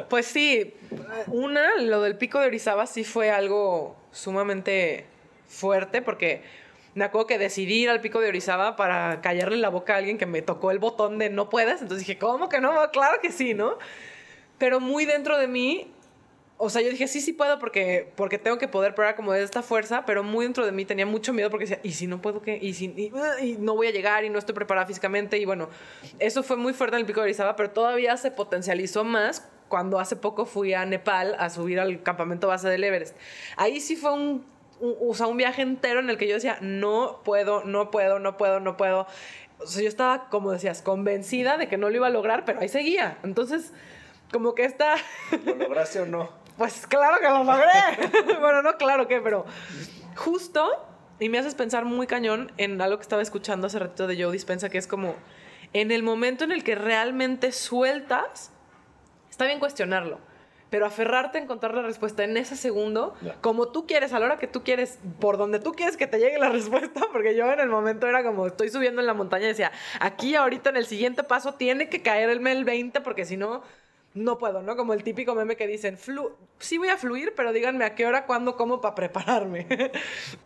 [0.09, 0.73] Pues sí,
[1.27, 5.05] una, lo del pico de Orizaba sí fue algo sumamente
[5.47, 6.43] fuerte porque
[6.93, 10.17] me acuerdo que decidí ir al pico de Orizaba para callarle la boca a alguien
[10.17, 11.81] que me tocó el botón de no puedes.
[11.81, 12.73] Entonces dije, ¿cómo que no?
[12.91, 13.77] Claro que sí, ¿no?
[14.59, 15.91] Pero muy dentro de mí
[16.59, 19.43] o sea, yo dije, sí, sí puedo porque, porque tengo que poder, era como de
[19.43, 22.19] esta fuerza, pero muy dentro de mí tenía mucho miedo porque decía, ¿y si no
[22.19, 22.57] puedo qué?
[22.59, 25.37] ¿Y si y, no voy a llegar y no estoy preparada físicamente?
[25.37, 25.69] Y bueno,
[26.17, 29.99] eso fue muy fuerte en el pico de Orizaba, pero todavía se potencializó más cuando
[29.99, 33.15] hace poco fui a Nepal a subir al campamento base del Everest.
[33.55, 34.43] Ahí sí fue un,
[34.79, 38.35] o sea, un viaje entero en el que yo decía, no puedo, no puedo, no
[38.37, 39.05] puedo, no puedo.
[39.59, 42.61] O sea, yo estaba, como decías, convencida de que no lo iba a lograr, pero
[42.61, 43.19] ahí seguía.
[43.23, 43.73] Entonces,
[44.31, 44.95] como que esta...
[45.45, 46.46] ¿Lo lograste o no?
[46.57, 48.39] Pues claro que lo logré.
[48.39, 49.45] bueno, no claro que, pero
[50.15, 50.87] justo,
[51.19, 54.31] y me haces pensar muy cañón en algo que estaba escuchando hace ratito de Joe
[54.31, 55.15] Dispensa, que es como,
[55.73, 58.51] en el momento en el que realmente sueltas,
[59.29, 60.19] está bien cuestionarlo,
[60.69, 64.37] pero aferrarte a encontrar la respuesta en ese segundo, como tú quieres, a la hora
[64.37, 67.59] que tú quieres, por donde tú quieres que te llegue la respuesta, porque yo en
[67.59, 70.85] el momento era como, estoy subiendo en la montaña y decía, aquí ahorita en el
[70.85, 73.61] siguiente paso tiene que caerme el 20, porque si no
[74.17, 74.75] no puedo, ¿no?
[74.75, 78.05] Como el típico meme que dicen, Flu sí voy a fluir, pero díganme a qué
[78.05, 79.67] hora, cuándo, cómo para prepararme.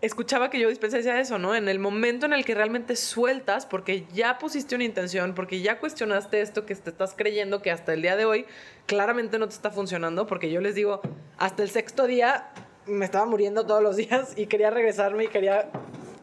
[0.01, 1.55] Escuchaba que yo dispensé eso, ¿no?
[1.55, 5.79] En el momento en el que realmente sueltas, porque ya pusiste una intención, porque ya
[5.79, 8.45] cuestionaste esto que te estás creyendo que hasta el día de hoy
[8.85, 11.01] claramente no te está funcionando, porque yo les digo,
[11.37, 12.51] hasta el sexto día
[12.85, 15.69] me estaba muriendo todos los días y quería regresarme y quería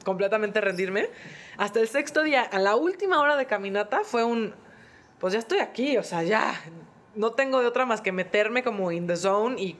[0.04, 1.08] completamente rendirme.
[1.56, 4.54] Hasta el sexto día, a la última hora de caminata, fue un,
[5.18, 6.54] pues ya estoy aquí, o sea, ya,
[7.18, 9.76] no tengo de otra más que meterme como in the zone y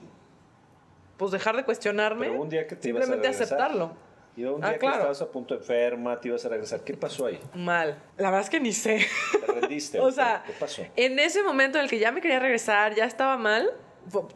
[1.17, 2.27] pues dejar de cuestionarme.
[2.27, 3.93] Pero un día que te simplemente ibas a aceptarlo.
[4.37, 6.81] Y un ah, día que estabas a punto enferma, te ibas a regresar.
[6.83, 7.41] ¿Qué pasó ahí?
[7.55, 8.03] Mal.
[8.17, 9.07] La verdad es que ni sé.
[9.33, 10.01] ¿Te rendiste?
[10.01, 10.83] o sea, ¿qué pasó?
[10.97, 13.71] En ese momento en el que ya me quería regresar, ya estaba mal.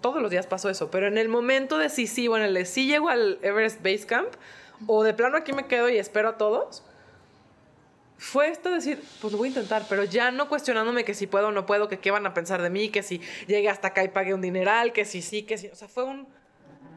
[0.00, 2.66] Todos los días pasó eso, pero en el momento de sí, sí, bueno, el de
[2.66, 4.28] sí llego al Everest Base Camp,
[4.86, 6.84] o de plano aquí me quedo y espero a todos,
[8.22, 11.48] fue esto decir, pues lo voy a intentar, pero ya no cuestionándome que si puedo
[11.48, 14.04] o no puedo, que qué van a pensar de mí, que si llegué hasta acá
[14.04, 16.28] y pagué un dineral, que si sí, que si, o sea, fue un,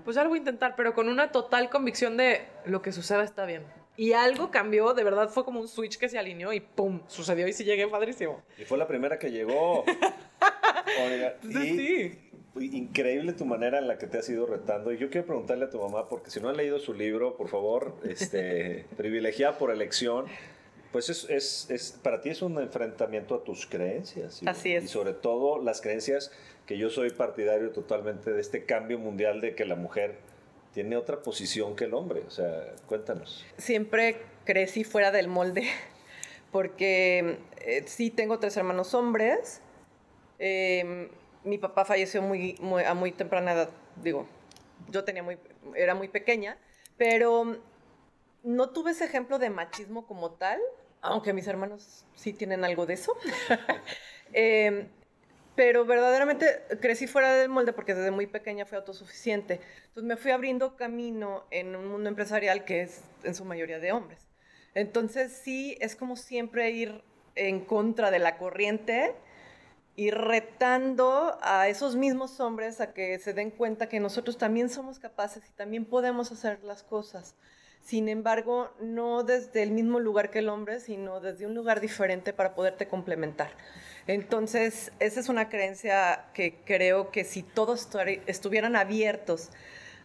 [0.03, 3.23] pues ya lo voy a intentar, pero con una total convicción de lo que suceda
[3.23, 3.63] está bien.
[3.97, 7.01] Y algo cambió, de verdad fue como un switch que se alineó y ¡pum!
[7.07, 8.43] Sucedió y sí llegué padrísimo.
[8.59, 9.83] Y fue la primera que llegó.
[11.05, 12.19] Oiga, sí.
[12.55, 14.93] Increíble tu manera en la que te has ido retando.
[14.93, 17.47] Y yo quiero preguntarle a tu mamá, porque si no ha leído su libro, por
[17.47, 20.25] favor, este, privilegiada por elección,
[20.95, 24.41] pues es, es, es, para ti es un enfrentamiento a tus creencias.
[24.41, 24.86] Y, Así es.
[24.86, 26.31] Y sobre todo las creencias
[26.65, 30.15] que yo soy partidario totalmente de este cambio mundial de que la mujer
[30.73, 32.21] tiene otra posición que el hombre.
[32.25, 33.45] O sea, cuéntanos.
[33.58, 35.63] Siempre crecí fuera del molde
[36.53, 39.60] porque eh, sí tengo tres hermanos hombres.
[40.39, 41.10] Em,
[41.43, 43.69] mi papá falleció muy, muy, a muy temprana edad.
[44.01, 44.27] Digo,
[44.91, 45.38] yo tenía muy,
[45.75, 46.58] era muy pequeña,
[46.95, 47.58] pero
[48.43, 50.62] no tuve ese ejemplo de machismo como tal,
[51.06, 53.15] aunque mis hermanos sí tienen algo de eso.
[54.34, 54.89] Em,
[55.56, 59.62] pero verdaderamente crecí fuera del molde porque desde muy pequeña fui autosuficiente.
[59.88, 63.94] Entonces me fui abriendo camino en un mundo empresarial que es en su mayoría de
[63.94, 64.28] hombres.
[64.74, 67.02] Entonces sí, es como siempre ir
[67.36, 69.15] en contra de la corriente
[69.96, 75.00] y retando a esos mismos hombres a que se den cuenta que nosotros también somos
[75.00, 77.36] capaces y también podemos hacer las cosas.
[77.86, 82.34] Sin embargo, no desde el mismo lugar que el hombre, sino desde un lugar diferente
[82.34, 83.52] para poderte complementar.
[84.08, 87.88] Entonces, esa es una creencia que creo que si todos
[88.26, 89.52] estuvieran abiertos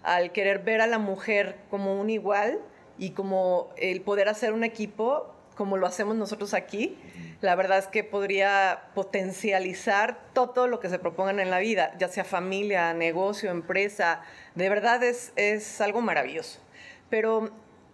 [0.02, 2.58] al querer ver a la mujer como un igual
[2.98, 6.98] y como el poder hacer un equipo, como lo hacemos nosotros aquí,
[7.40, 12.08] la verdad es que podría potencializar todo lo que se propongan en la vida, ya
[12.08, 14.20] sea familia, negocio, empresa.
[14.54, 16.60] De verdad es, es algo maravilloso.
[17.08, 17.50] Pero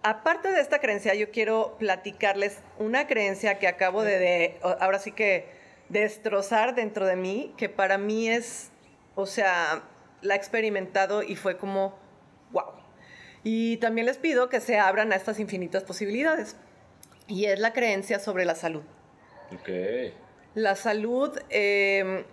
[0.09, 5.49] aparte de esta creencia, yo quiero platicarles una creencia que acabo de ahora sí que
[5.89, 8.71] destrozar dentro de mí, que para mí es,
[9.17, 9.83] o sea,
[10.23, 11.99] la he experimentado y fue como,
[12.53, 12.75] wow.
[13.43, 16.57] Y también les pido que se abran a estas infinitas posibilidades.
[17.27, 18.83] Y es la creencia sobre la salud.
[19.53, 19.69] Ok.
[20.55, 22.25] La salud, em,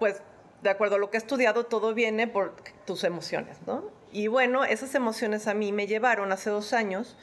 [0.00, 0.20] pues,
[0.62, 4.01] de acuerdo a lo que he estudiado, todo viene por tus emociones, ¿no?
[4.12, 7.16] Y bueno, esas emociones a mí me llevaron hace dos años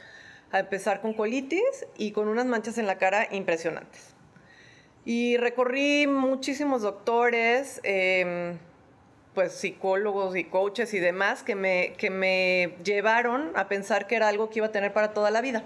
[0.50, 4.14] a empezar con colitis y con unas manchas en la cara impresionantes.
[5.04, 8.58] Y recorrí muchísimos doctores, em,
[9.34, 14.26] pues psicólogos y coaches y demás que me, que me llevaron a pensar que era
[14.26, 15.62] algo que iba a tener para toda la vida.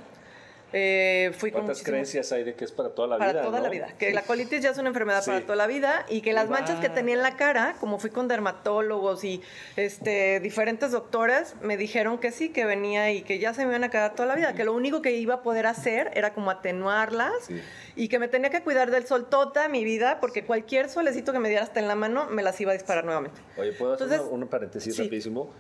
[0.77, 3.27] Eh, fui ¿Cuántas creencias hay de que es para toda la vida?
[3.33, 3.95] Para toda la vida.
[3.97, 6.81] Que la colitis ya es una enfermedad para toda la vida y que las manchas
[6.81, 9.41] que tenía en la cara, como fui con dermatólogos y
[9.77, 13.85] este, diferentes doctores, me dijeron que sí, que venía y que ya se me iban
[13.85, 16.51] a quedar toda la vida, que lo único que iba a poder hacer era como
[16.51, 17.49] atenuarlas
[17.95, 21.39] y que me tenía que cuidar del sol toda mi vida porque cualquier solecito que
[21.39, 23.41] me diera hasta en la mano me las iba a disparar nuevamente.
[23.57, 25.53] Oye, ¿puedo hacer un paréntesis rapidísimo?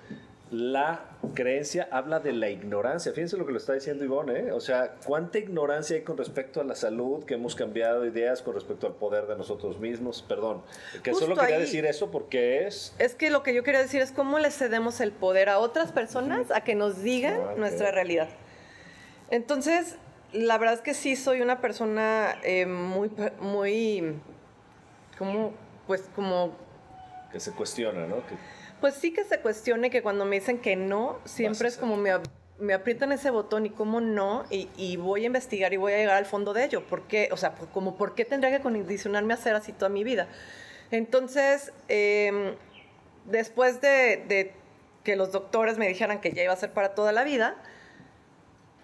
[0.54, 1.00] La
[1.34, 3.12] creencia habla de la ignorancia.
[3.12, 4.52] Fíjense lo que lo está diciendo Ivonne, ¿eh?
[4.52, 8.54] O sea, cuánta ignorancia hay con respecto a la salud, que hemos cambiado ideas con
[8.54, 10.22] respecto al poder de nosotros mismos.
[10.22, 10.62] Perdón,
[11.02, 12.94] que solo quería decir eso porque es...
[12.98, 15.90] Es que lo que yo quería decir es cómo le cedemos el poder a otras
[15.90, 18.28] personas a que nos digan ah, nuestra realidad.
[19.30, 19.96] Entonces,
[20.32, 24.14] la verdad es que sí soy una persona eh, muy, muy,
[25.18, 25.52] como,
[25.88, 26.56] pues como...
[27.32, 28.24] Que se cuestiona, ¿no?
[28.26, 28.34] Que
[28.84, 32.10] pues sí que se cuestione que cuando me dicen que no, siempre es como me,
[32.58, 36.18] me, aprietan ese botón y cómo no, y, voy a investigar y voy a llegar
[36.18, 36.86] al fondo de ello.
[36.86, 37.30] ¿Por qué?
[37.32, 40.28] O sea, como por qué tendría que condicionarme a hacer así toda mi vida.
[40.90, 42.56] Entonces, em,
[43.24, 44.52] después de,
[45.02, 47.56] que los doctores me dijeran que ya iba a ser para toda la vida,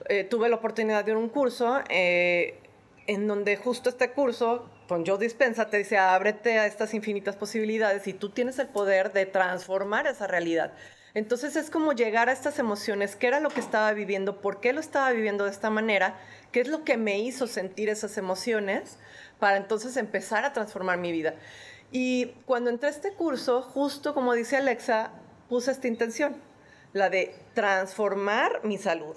[0.08, 2.58] eh, tuve la oportunidad de ir a un curso eh,
[3.06, 8.08] en donde justo este curso con Joe Dispensa te dice, ábrete a estas infinitas posibilidades
[8.08, 10.72] y tú tienes el poder de transformar esa realidad.
[11.14, 14.72] Entonces es como llegar a estas emociones, qué era lo que estaba viviendo, por qué
[14.72, 16.18] lo estaba viviendo de esta manera,
[16.50, 18.98] qué es lo que me hizo sentir esas emociones,
[19.38, 21.36] para entonces empezar a transformar mi vida.
[21.92, 25.12] Y cuando entré a este curso, justo como dice Alexa,
[25.48, 26.34] puse esta intención,
[26.94, 29.14] la de transformar mi salud.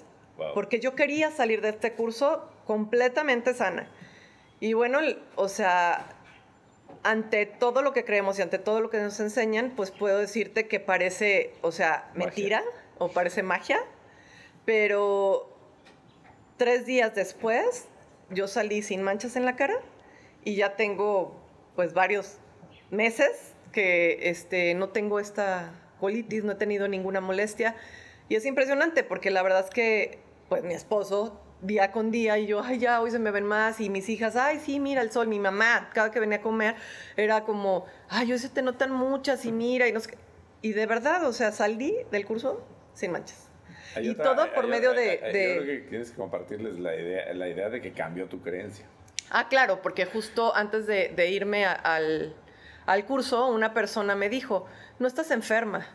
[0.54, 3.88] Porque yo quería salir de este curso completamente sana.
[4.60, 4.98] Y bueno,
[5.36, 6.06] o sea,
[7.02, 10.68] ante todo lo que creemos y ante todo lo que nos enseñan, pues puedo decirte
[10.68, 12.62] que parece, o sea, mentira
[12.98, 13.78] o parece magia,
[14.64, 15.50] pero
[16.56, 17.88] tres días después
[18.30, 19.74] yo salí sin manchas en la cara
[20.44, 21.36] y ya tengo
[21.76, 22.38] pues varios
[22.90, 27.76] meses que este, no tengo esta colitis, no he tenido ninguna molestia.
[28.28, 32.46] Y es impresionante porque la verdad es que pues mi esposo día con día y
[32.46, 35.10] yo, ay, ya, hoy se me ven más y mis hijas, ay, sí, mira el
[35.10, 36.74] sol, mi mamá, cada que venía a comer
[37.16, 40.00] era como, ay, hoy se te notan muchas y mira, y, no
[40.62, 43.48] y de verdad, o sea, salí del curso sin manchas.
[44.00, 47.70] y todo por medio de, Yo creo que tienes que compartirles la idea, la idea
[47.70, 48.86] de que cambió tu creencia.
[49.30, 52.34] Ah, claro, porque justo antes de, irme al,
[52.86, 54.66] al curso, una persona me dijo,
[54.98, 55.86] no estás enferma.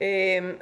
[0.00, 0.58] Eh,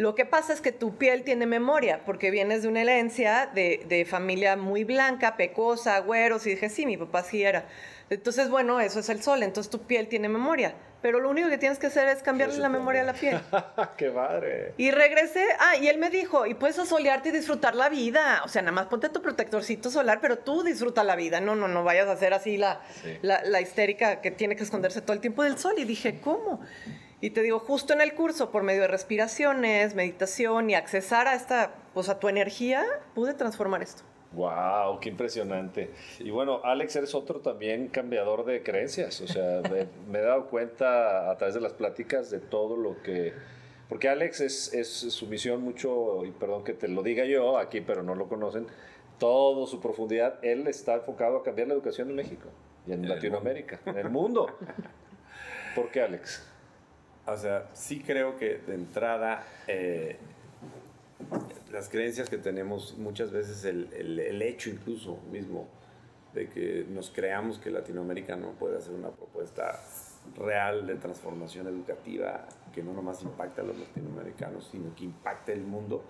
[0.00, 4.06] lo que pasa es que tu piel tiene memoria, porque vienes de una herencia de,
[4.08, 7.66] familia muy blanca, pecosa, güeros, y dije, sí, mi papá sí era.
[8.08, 10.74] Entonces, bueno, eso es el sol, entonces tu piel tiene memoria.
[11.02, 13.42] Pero lo único que tienes que hacer es cambiarle la memoria a la piel.
[13.98, 14.72] ¡Qué padre!
[14.78, 18.40] Y regresé, ah, y él me dijo, y puedes solearte y disfrutar la vida.
[18.46, 21.42] O sea, nada más ponte tu protectorcito solar, pero tú disfruta la vida.
[21.42, 22.80] No, no, no vayas a hacer así la,
[23.20, 25.74] la, la histérica que tiene que esconderse todo el tiempo del sol.
[25.76, 26.62] Y dije, ¿cómo?
[27.20, 31.34] Y te digo, justo en el curso, por medio de respiraciones, meditación y accesar a
[31.34, 34.02] esta, pues a tu energía, pude transformar esto.
[34.32, 35.90] Wow, qué impresionante.
[36.18, 39.20] Y bueno, Alex, eres otro también cambiador de creencias.
[39.20, 39.60] O sea,
[40.08, 43.34] me, he dado cuenta a través de las pláticas de todo lo que...
[43.88, 47.80] Porque Alex es, es su misión mucho, y perdón que te lo diga yo aquí,
[47.80, 48.68] pero no lo conocen,
[49.18, 52.48] todo su profundidad, él está enfocado a cambiar la educación en México
[52.86, 54.46] y en, Latinoamérica, en el mundo.
[55.74, 56.49] ¿Por qué, Alex?
[57.26, 60.16] O sea, sí creo que de entrada eh,
[61.72, 65.68] las creencias que tenemos, muchas veces el, el, hecho incluso mismo
[66.34, 69.80] de que nos creamos que Latinoamérica no puede hacer una propuesta
[70.36, 75.62] real de transformación educativa que no nomás impacta a los latinoamericanos, sino que impacta el
[75.62, 76.04] mundo,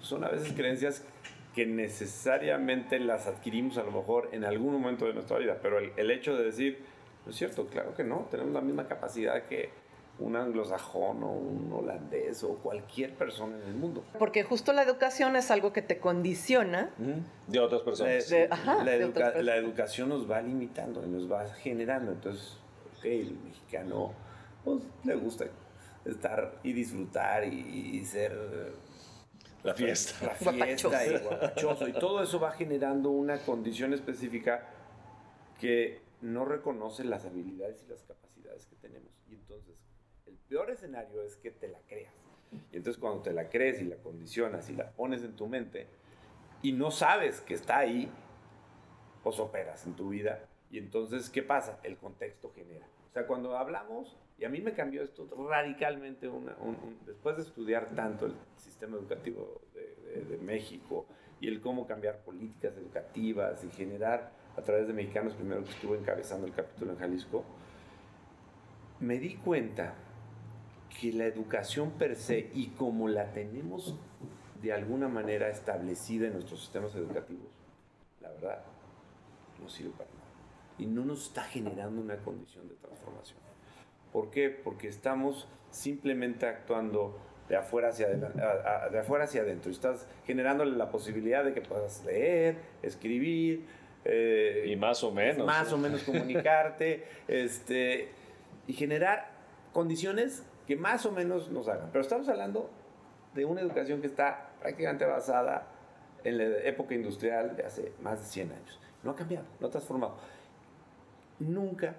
[0.00, 1.04] son a veces creencias
[1.54, 5.92] que necesariamente las adquirimos a lo mejor en algún momento de nuestra vida, pero el,
[5.96, 6.84] el hecho de decir,
[7.24, 9.70] no es cierto, claro que no, tenemos la misma capacidad que
[10.22, 14.04] un anglosajón o un holandés o cualquier persona en el mundo.
[14.18, 16.90] Porque justo la educación es algo que te condiciona.
[17.48, 18.30] De otras personas.
[18.30, 22.12] la, educación nos va limitando y nos va generando.
[22.12, 22.58] Entonces,
[23.02, 24.12] el mexicano
[24.64, 25.46] pues, le gusta
[26.04, 28.72] estar y disfrutar y, ser...
[29.62, 30.26] La fiesta.
[30.26, 31.88] La fiesta y guapachoso.
[31.88, 34.68] Y todo eso va generando una condición específica
[35.60, 39.10] que no reconoce las habilidades y las capacidades que tenemos.
[39.28, 39.81] Y entonces
[40.52, 42.12] peor escenario es que te la creas.
[42.70, 45.86] Y entonces cuando te la crees y la condicionas y la pones en tu mente
[46.60, 48.10] y no sabes que está ahí,
[49.22, 50.46] pues operas en tu vida.
[50.70, 51.80] Y entonces, ¿qué pasa?
[51.82, 52.86] El contexto genera.
[53.08, 56.30] O sea, cuando hablamos, y a mí me cambió esto radicalmente
[57.06, 61.06] después de estudiar tanto el sistema educativo de, de México
[61.40, 65.96] y el cómo cambiar políticas educativas y generar a través de mexicanos, primero que estuve
[65.96, 67.42] encabezando el capítulo en Jalisco,
[69.00, 69.94] me di cuenta
[71.00, 73.96] que la educación per se y como la tenemos
[74.60, 77.48] de alguna manera establecida en nuestros sistemas educativos,
[78.20, 78.62] la verdad,
[79.60, 80.22] no sirve para nada.
[80.78, 83.38] Y no nos está generando una condición de transformación.
[84.12, 84.50] ¿Por qué?
[84.50, 89.70] Porque estamos simplemente actuando de afuera hacia, de afuera hacia adentro.
[89.70, 93.66] Estás generándole la posibilidad de que puedas leer, escribir.
[94.04, 95.46] Eh, y más o menos.
[95.46, 97.04] Más o menos comunicarte.
[97.28, 98.10] este,
[98.66, 99.30] y generar
[99.72, 101.88] condiciones que más o menos nos hagan.
[101.92, 102.70] Pero estamos hablando
[103.34, 105.66] de una educación que está prácticamente basada
[106.24, 108.80] en la época industrial de hace más de 100 años.
[109.02, 110.16] No ha cambiado, no ha transformado.
[111.38, 111.96] Nunca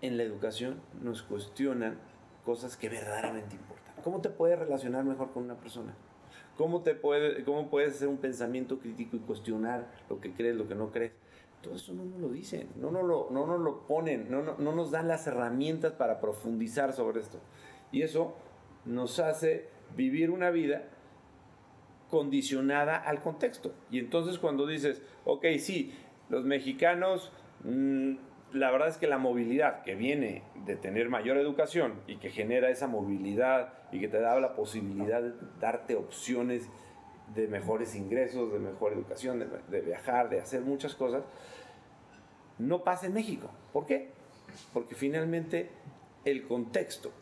[0.00, 1.98] en la educación nos cuestionan
[2.44, 3.94] cosas que verdaderamente importan.
[4.02, 5.94] ¿Cómo te puedes relacionar mejor con una persona?
[6.56, 10.66] ¿Cómo, te puede, ¿Cómo puedes hacer un pensamiento crítico y cuestionar lo que crees, lo
[10.66, 11.12] que no crees?
[11.62, 15.08] Todo eso no nos lo dicen, no nos lo, no lo ponen, no nos dan
[15.08, 17.38] las herramientas para profundizar sobre esto.
[17.92, 18.36] Y eso
[18.84, 20.84] nos hace vivir una vida
[22.10, 23.74] condicionada al contexto.
[23.90, 25.94] Y entonces cuando dices, ok, sí,
[26.28, 27.32] los mexicanos,
[27.64, 28.14] mm,
[28.52, 32.70] la verdad es que la movilidad que viene de tener mayor educación y que genera
[32.70, 36.68] esa movilidad y que te da la posibilidad de darte opciones
[37.34, 41.24] de mejores ingresos, de mejor educación, de, de viajar, de hacer muchas cosas,
[42.58, 43.50] no pasa en México.
[43.72, 44.10] ¿Por qué?
[44.72, 45.70] Porque finalmente
[46.24, 47.12] el contexto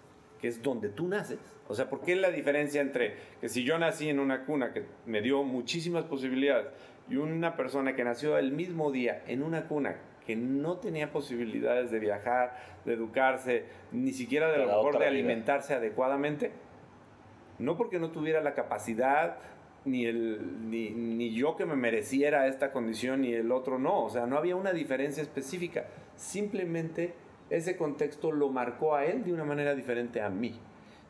[0.45, 1.39] que es donde tú naces.
[1.69, 4.85] O sea, ¿por qué la diferencia entre que si yo nací en una cuna que
[5.07, 6.67] me dio muchísimas posibilidades
[7.09, 11.91] y una persona que nació el mismo día en una cuna que no tenía posibilidades
[11.91, 16.53] de viajar, de educarse, ni siquiera de lo mejor de alimentarse adecuadamente?
[17.59, 19.39] No porque no tuviera la capacidad,
[19.87, 24.05] ni, el, ni, ni yo que me mereciera esta condición, ni el otro no.
[24.05, 25.87] O sea, no había una diferencia específica.
[26.17, 27.15] Simplemente
[27.51, 30.59] ese contexto lo marcó a él de una manera diferente a mí.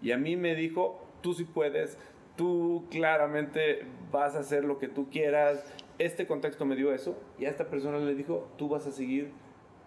[0.03, 1.99] Y a mí me dijo, tú sí puedes,
[2.37, 5.65] tú claramente vas a hacer lo que tú quieras.
[5.99, 9.33] Este contexto me dio eso y a esta persona le dijo, tú vas a seguir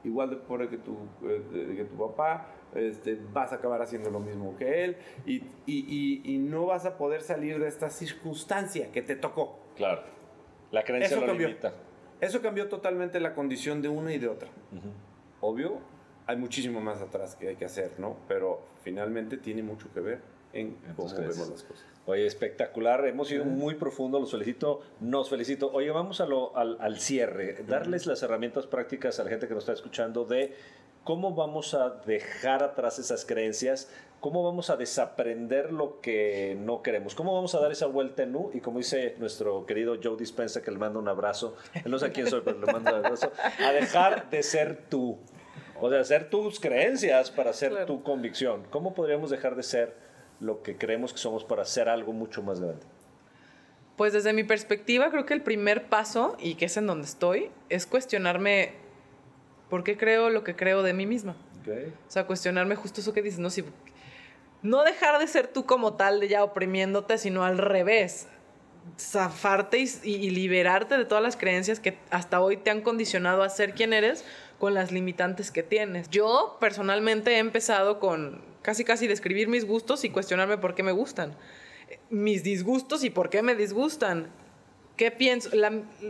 [0.03, 4.19] igual de pobre que tu, eh, que tu papá, este, vas a acabar haciendo lo
[4.19, 9.01] mismo que él y, y, y, no vas a poder salir de esta circunstancia que
[9.01, 9.59] te tocó.
[9.75, 10.03] Claro,
[10.71, 11.49] la creencia eso cambió.
[12.19, 14.49] Eso cambió totalmente la condición de una y de otra.
[15.39, 15.79] Obvio,
[16.27, 18.17] hay muchísimo más atrás que hay que hacer, ¿no?
[18.27, 20.19] Pero finalmente tiene mucho que ver
[20.53, 21.85] en cómo vemos las cosas.
[22.05, 25.71] Oye, espectacular, hemos ido muy profundo, los felicito, nos felicito.
[25.73, 29.53] Oye, vamos a lo, al, al, cierre, darles las herramientas prácticas a la gente que
[29.53, 30.53] nos está escuchando de
[31.03, 37.15] cómo vamos a dejar atrás esas creencias, cómo vamos a desaprender lo que no queremos,
[37.15, 40.61] cómo vamos a dar esa vuelta en U y como dice nuestro querido Joe Dispensa,
[40.61, 43.31] que le mando un abrazo, él no sé quién soy, pero le mando un abrazo,
[43.59, 45.17] a dejar de ser tú.
[45.79, 48.63] O sea, hacer tus creencias para hacer tu convicción.
[48.69, 49.95] ¿Cómo podríamos dejar de ser
[50.39, 52.85] lo que creemos que somos para hacer algo mucho más grande?
[53.95, 57.49] Pues desde mi perspectiva, creo que el primer paso, y que es en donde estoy,
[57.69, 58.73] es cuestionarme
[59.69, 61.35] por qué creo lo que creo de mí misma.
[61.67, 63.63] O sea, cuestionarme justo eso que dices, no, si,
[64.61, 68.27] no dejar de ser tú como tal, de ya oprimiéndote, sino al revés,
[68.97, 73.73] zafarte y, liberarte de todas las creencias que hasta hoy te han condicionado a ser
[73.73, 74.23] quien eres
[74.59, 76.09] con las limitantes que tienes.
[76.09, 80.91] Yo personalmente he empezado con casi casi describir mis gustos y cuestionarme por qué me
[80.91, 81.35] gustan.
[82.09, 84.27] Mis disgustos y por qué me disgustan.
[84.95, 85.51] ¿Qué pienso?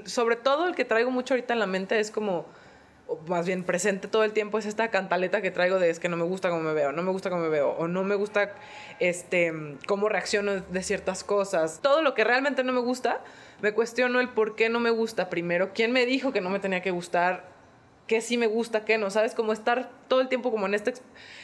[0.06, 2.46] sobre todo el que traigo mucho ahorita en la mente es como
[3.28, 6.18] más bien presente todo el tiempo es esta cantaleta que traigo de es que no
[6.18, 8.54] me gusta cómo me veo, no me gusta cómo me veo, o no me gusta
[9.00, 9.54] este,
[9.88, 11.80] cómo reacciono de ciertas cosas.
[11.82, 13.22] Todo lo que realmente no me gusta,
[13.62, 16.60] me cuestiono el por qué no me gusta primero, quién me dijo que no me
[16.60, 17.57] tenía que gustar,
[18.08, 19.34] qué sí me gusta, qué no, ¿sabes?
[19.34, 20.94] Como estar todo el tiempo como en, este,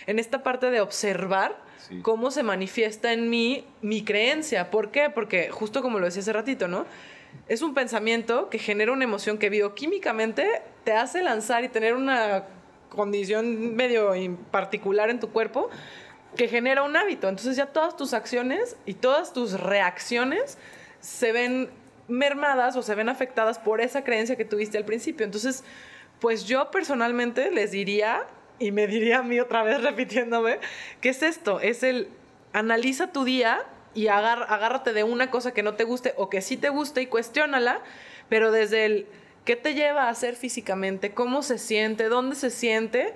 [0.08, 1.62] en esta parte de observar
[2.02, 4.72] cómo se manifiesta en mí mi creencia.
[4.72, 5.10] ¿Por qué?
[5.10, 6.86] Porque justo como lo decía hace ratito, ¿no?
[7.48, 12.46] es un pensamiento que genera una emoción que bioquímicamente te hace lanzar y tener una
[12.90, 14.14] condición medio
[14.52, 15.70] particular en tu cuerpo
[16.36, 17.28] que genera un hábito.
[17.28, 20.58] Entonces ya todas tus acciones y todas tus reacciones
[21.00, 21.70] se ven
[22.08, 25.26] mermadas o se ven afectadas por esa creencia que tuviste al principio.
[25.26, 25.64] Entonces,
[26.24, 28.26] pues yo personalmente les diría,
[28.58, 30.62] y me diría a mí otra vez repitiéndome,
[31.02, 31.60] ¿qué es esto?
[31.60, 32.08] Es el
[32.54, 36.56] analiza tu día y agárrate de una cosa que no te guste o que sí
[36.56, 37.82] te guste y cuestiónala,
[38.30, 39.08] pero desde el
[39.44, 43.14] qué te lleva a hacer físicamente, cómo se siente, dónde se siente,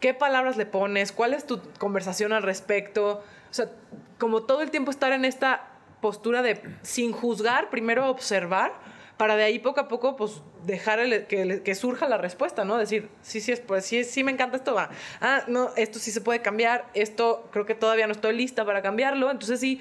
[0.00, 3.22] qué palabras le pones, cuál es tu conversación al respecto.
[3.48, 3.70] O sea,
[4.18, 5.68] como todo el tiempo estar en esta
[6.00, 8.72] postura de sin juzgar, primero observar,
[9.20, 12.78] para de ahí poco a poco pues dejar que, que, surja la respuesta, ¿no?
[12.78, 14.88] Decir, sí, sí, pues sí, sí me encanta esto, va.
[15.20, 18.80] Ah, no, esto sí se puede cambiar, esto creo que todavía no estoy lista para
[18.80, 19.78] cambiarlo, entonces sí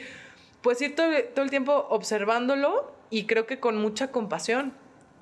[0.61, 4.73] pues ir todo, el tiempo observándolo y creo que con mucha compasión.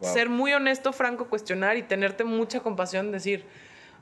[0.01, 3.45] Ser muy honesto, franco, cuestionar y tenerte mucha compasión, decir,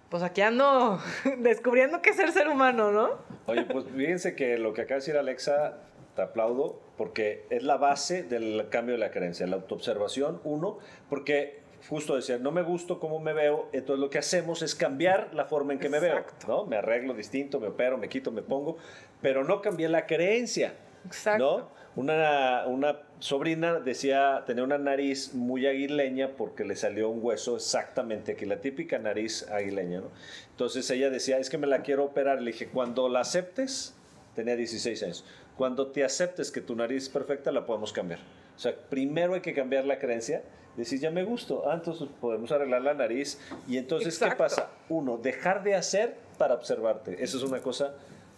[0.07, 0.97] pues aquí ando
[1.39, 3.17] descubriendo qué es ser ser humano, ¿no?
[3.47, 5.77] Oye, pues fíjense que lo que acaba de decir Alexa,
[6.15, 10.77] te aplaudo, porque es la base del cambio de la creencia, la autoobservación, uno,
[11.09, 11.59] porque
[11.89, 15.45] justo decía, no me gusto cómo me veo, entonces lo que hacemos es cambiar la
[15.45, 16.65] forma en que me veo, ¿no?
[16.65, 18.77] Me arreglo distinto, me opero, me quito, me pongo,
[19.21, 20.73] pero no cambié la creencia.
[21.05, 21.59] Exacto.
[21.59, 21.75] ¿no?
[21.95, 28.33] Una, una sobrina decía tener una nariz muy aguileña porque le salió un hueso exactamente
[28.33, 30.11] aquí, la típica nariz aguileña, ¿no?
[30.49, 32.41] Entonces ella decía, es que me la quiero operar.
[32.41, 33.95] Le dije, cuando la aceptes,
[34.35, 35.25] tenía 16 años,
[35.57, 38.19] cuando te aceptes que tu nariz es perfecta, la podemos cambiar.
[38.55, 40.43] O sea, primero hay que cambiar la creencia,
[40.75, 43.39] decir, ya me gusto, ah, entonces podemos arreglar la nariz.
[43.67, 44.69] Y entonces, ¿qué pasa?
[44.89, 47.23] Uno, dejar de hacer para observarte.
[47.23, 47.95] Eso es una cosa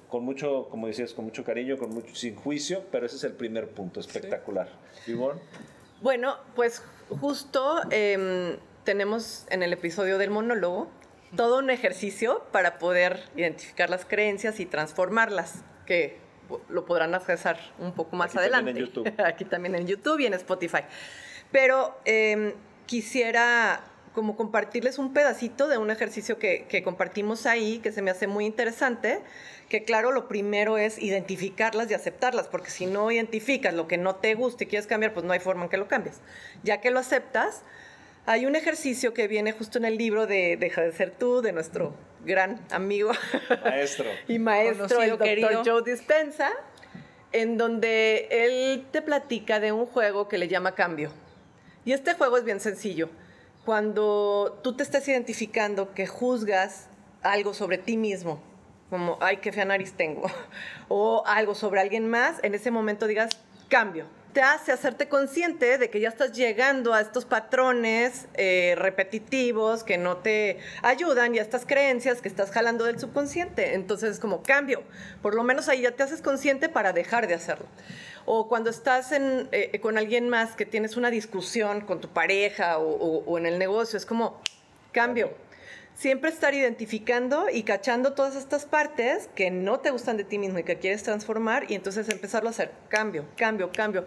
[0.10, 3.34] con mucho, como decías, con mucho cariño, con mucho sin juicio, pero ese es el
[3.34, 4.70] primer punto, espectacular.
[6.02, 6.84] Bueno, pues
[7.20, 10.88] justo em, tenemos en el episodio del monólogo
[11.36, 16.18] todo un ejercicio para poder identificar las creencias y transformarlas, que
[16.70, 18.72] lo podrán accesar un poco más adelante.
[18.72, 19.14] También en YouTube.
[19.26, 20.82] Aquí también en YouTube y en Spotify.
[21.52, 22.54] Pero em,
[22.86, 23.82] quisiera
[24.14, 28.26] como compartirles un pedacito de un ejercicio que, que, compartimos ahí, que se me hace
[28.26, 29.22] muy interesante,
[29.70, 34.16] que claro, lo primero es identificarlas y aceptarlas, porque si no identificas lo que no
[34.16, 36.22] te gusta y quieres cambiar, pues no hay forma en que lo cambies.
[36.64, 37.62] Ya que lo aceptas,
[38.26, 41.52] hay un ejercicio que viene justo en el libro de Deja de ser tú, de
[41.54, 41.94] nuestro
[42.26, 43.12] gran amigo
[43.64, 46.52] maestro y maestro, el doctor Joe Dispensa,
[47.32, 51.12] en donde él te platica de un juego que le llama cambio.
[51.86, 53.10] Y este juego es bien sencillo.
[53.66, 56.90] Cuando tú te estás identificando que juzgas
[57.22, 58.42] algo sobre ti mismo,
[58.90, 60.30] como, ay, qué fea nariz tengo,
[60.88, 63.30] o algo sobre alguien más, en ese momento digas,
[63.70, 64.06] cambio.
[64.38, 69.98] Te hace hacerte consciente de que ya estás llegando a estos patrones eh, repetitivos que
[69.98, 73.74] no te ayudan y a estas creencias que estás jalando del subconsciente.
[73.74, 74.84] Entonces es como cambio.
[75.24, 77.66] Por lo menos ahí ya te haces consciente para dejar de hacerlo.
[78.28, 82.78] O cuando estás en, eh, con alguien más que tienes una discusión con tu pareja
[82.78, 84.40] o en el negocio, es como
[84.92, 85.32] cambio
[85.98, 90.60] siempre estar identificando y cachando todas estas partes que no te gustan de ti mismo
[90.60, 94.06] y que quieres transformar y entonces empezarlo a hacer cambio, cambio, cambio,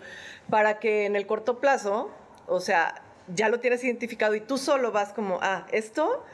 [0.48, 2.12] para que en el corto plazo,
[2.46, 3.02] o sea,
[3.34, 6.24] ya lo tienes identificado y tú solo vas como, ah, esto,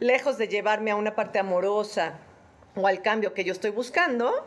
[0.00, 2.18] lejos de llevarme a una parte amorosa
[2.74, 4.44] o al cambio que yo estoy buscando,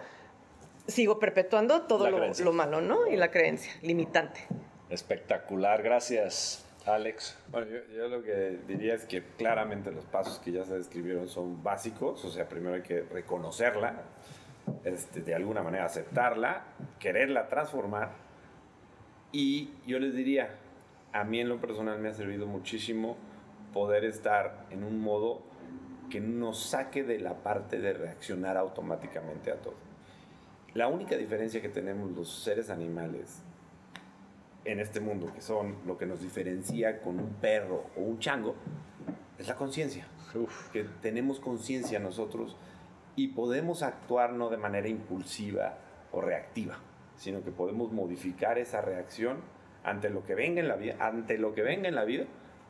[0.86, 3.08] sigo perpetuando todo lo, lo, malo, ¿no?
[3.08, 4.42] Y la creencia limitante.
[4.90, 6.67] Espectacular, gracias.
[6.88, 7.38] Alex.
[7.52, 11.62] Bueno, yo, lo que diría es que claramente los pasos que ya se describieron son
[11.62, 14.04] básicos, o sea, primero hay que reconocerla,
[14.86, 16.64] este, de alguna manera aceptarla,
[17.00, 18.12] quererla transformar,
[19.34, 20.56] y yo les diría,
[21.12, 23.18] a mí en lo personal me ha servido muchísimo
[23.74, 25.42] poder estar en un modo
[26.10, 29.76] que nos saque de la parte de reaccionar automáticamente a todo.
[30.74, 33.44] La única diferencia que tenemos los seres animales
[34.68, 38.56] en este mundo, que son lo que nos diferencia con un perro o un chango,
[39.40, 40.06] es la conciencia.
[40.74, 42.58] Que tenemos conciencia nosotros
[43.16, 45.78] y podemos actuar no de manera impulsiva
[46.12, 46.78] o reactiva,
[47.16, 49.38] sino que podemos modificar esa reacción
[49.84, 50.98] ante lo que venga en la vida.
[51.00, 52.26] Ante lo que venga en la vida,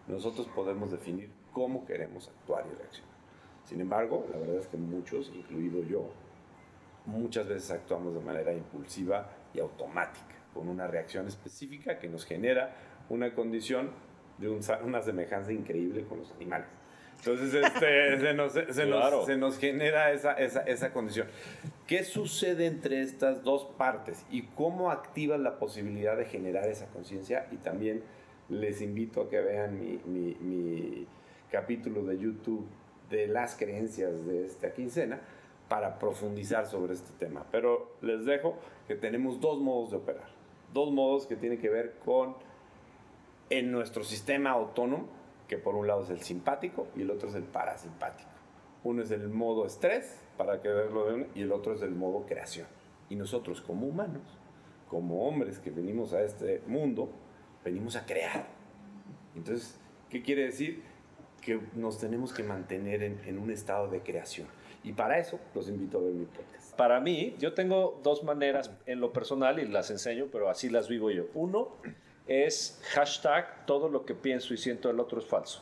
[0.08, 3.18] nosotros podemos definir cómo queremos actuar y reaccionar.
[3.66, 6.10] Sin embargo, la verdad es que muchos, incluido yo,
[7.08, 12.76] muchas veces actuamos de manera impulsiva y automática con una reacción específica que nos genera
[13.10, 13.92] una condición
[14.38, 16.68] de una semejanza increíble con los animales.
[17.20, 21.28] Entonces, este, se, nos, se, nos, se, nos, genera esa, esa, esa, condición.
[21.88, 27.48] ¿Qué sucede entre estas dos partes y cómo activas la posibilidad de generar esa conciencia?
[27.52, 28.04] Y también
[28.50, 31.08] les invito a que vean mi, mi, mi,
[31.52, 32.68] capítulo de YouTube
[33.10, 35.22] de las creencias de esta quincena
[35.70, 37.46] para profundizar sobre este tema.
[37.52, 40.37] Pero les dejo que tenemos dos modos de operar
[40.74, 42.36] dos modos que tienen que ver con
[43.50, 45.08] en nuestro sistema autónomo,
[45.48, 48.30] que por un lado es el simpático y el otro es el parasimpático.
[48.84, 51.92] Uno es el modo estrés, para que verlo de uno, y el otro es el
[51.92, 52.68] modo creación.
[53.10, 54.24] Y nosotros como humanos,
[54.90, 57.10] como hombres que venimos a este mundo,
[57.64, 58.48] venimos a crear.
[59.36, 60.84] Entonces, ¿qué quiere decir?
[61.42, 64.48] Que nos tenemos que mantener en, en un estado de creación.
[64.88, 66.74] Y para eso los invito a ver mi podcast.
[66.78, 70.88] Para mí, yo tengo dos maneras en lo personal y las enseño, pero así las
[70.88, 71.26] vivo yo.
[71.34, 71.76] Uno
[72.26, 75.62] es hashtag todo lo que pienso y siento del otro es falso.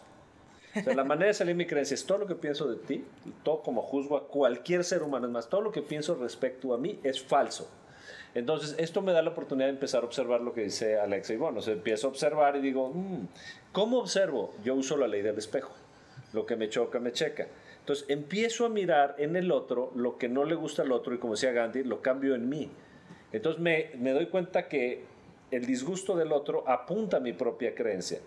[0.75, 3.03] O sea, la manera de salir mi creencia es todo lo que pienso de ti,
[3.43, 6.77] todo como juzgo a cualquier ser humano, es más, todo lo que pienso respecto a
[6.77, 7.67] mí es falso.
[8.35, 11.37] Entonces, esto me da la oportunidad de empezar a observar lo que dice Alexa y
[11.37, 13.27] bueno, o sea, empiezo a observar y digo, mm,
[13.71, 14.53] ¿cómo observo?
[14.63, 15.73] Yo uso la ley del espejo.
[16.33, 17.47] Lo que me choca, me checa.
[17.85, 21.19] Entonces empiezo a mirar en el otro lo que no le gusta al otro y
[21.19, 22.71] como decía Gandhi, lo cambio en mí.
[23.31, 25.03] Entonces me, me doy cuenta que
[25.51, 28.21] el disgusto del otro apunta a mi propia creencia.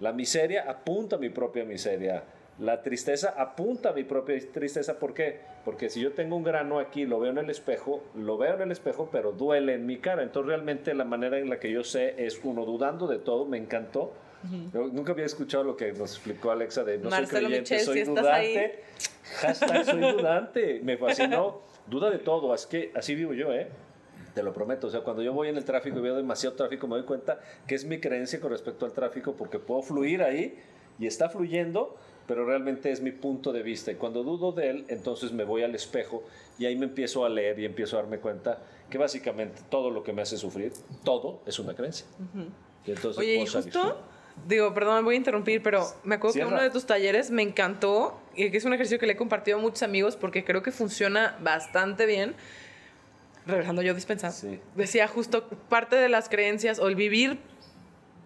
[0.00, 2.24] La miseria apunta a mi propia miseria.
[2.58, 4.98] La tristeza apunta a mi propia tristeza.
[4.98, 5.40] ¿Por qué?
[5.66, 8.62] Porque si yo tengo un grano aquí, lo veo en el espejo, lo veo en
[8.62, 10.22] el espejo, pero duele en mi cara.
[10.22, 13.58] Entonces realmente la manera en la que yo sé es, uno, dudando de todo, me
[13.58, 14.14] encantó,
[14.92, 18.80] nunca había escuchado lo que nos explicó Alexa de no soy creyente, soy dudante.
[19.40, 20.80] Hashtag soy dudante.
[20.82, 21.60] Me fascinó.
[21.86, 22.54] Duda de todo.
[22.54, 23.68] Es que así vivo yo, ¿eh?
[24.34, 24.88] Te lo prometo.
[24.88, 27.40] O sea, cuando yo voy en el tráfico y veo demasiado tráfico, me doy cuenta
[27.66, 30.58] que es mi creencia con respecto al tráfico porque puedo fluir ahí
[30.98, 33.92] y está fluyendo, pero realmente es mi punto de vista.
[33.92, 36.24] Y cuando dudo de él, entonces me voy al espejo
[36.58, 38.58] y ahí me empiezo a leer y empiezo a darme cuenta
[38.90, 40.72] que básicamente todo lo que me hace sufrir,
[41.04, 42.06] todo es una creencia.
[42.84, 43.98] y entonces Oye, y justo
[44.46, 47.42] Digo, perdón, me voy a interrumpir, pero me acuerdo que uno de tus talleres me
[47.42, 50.62] encantó y que es un ejercicio que le he compartido a muchos amigos porque creo
[50.62, 52.34] que funciona bastante bien.
[53.46, 54.58] Regresando yo dispensando.
[54.74, 57.38] Decía justo parte de las creencias o el vivir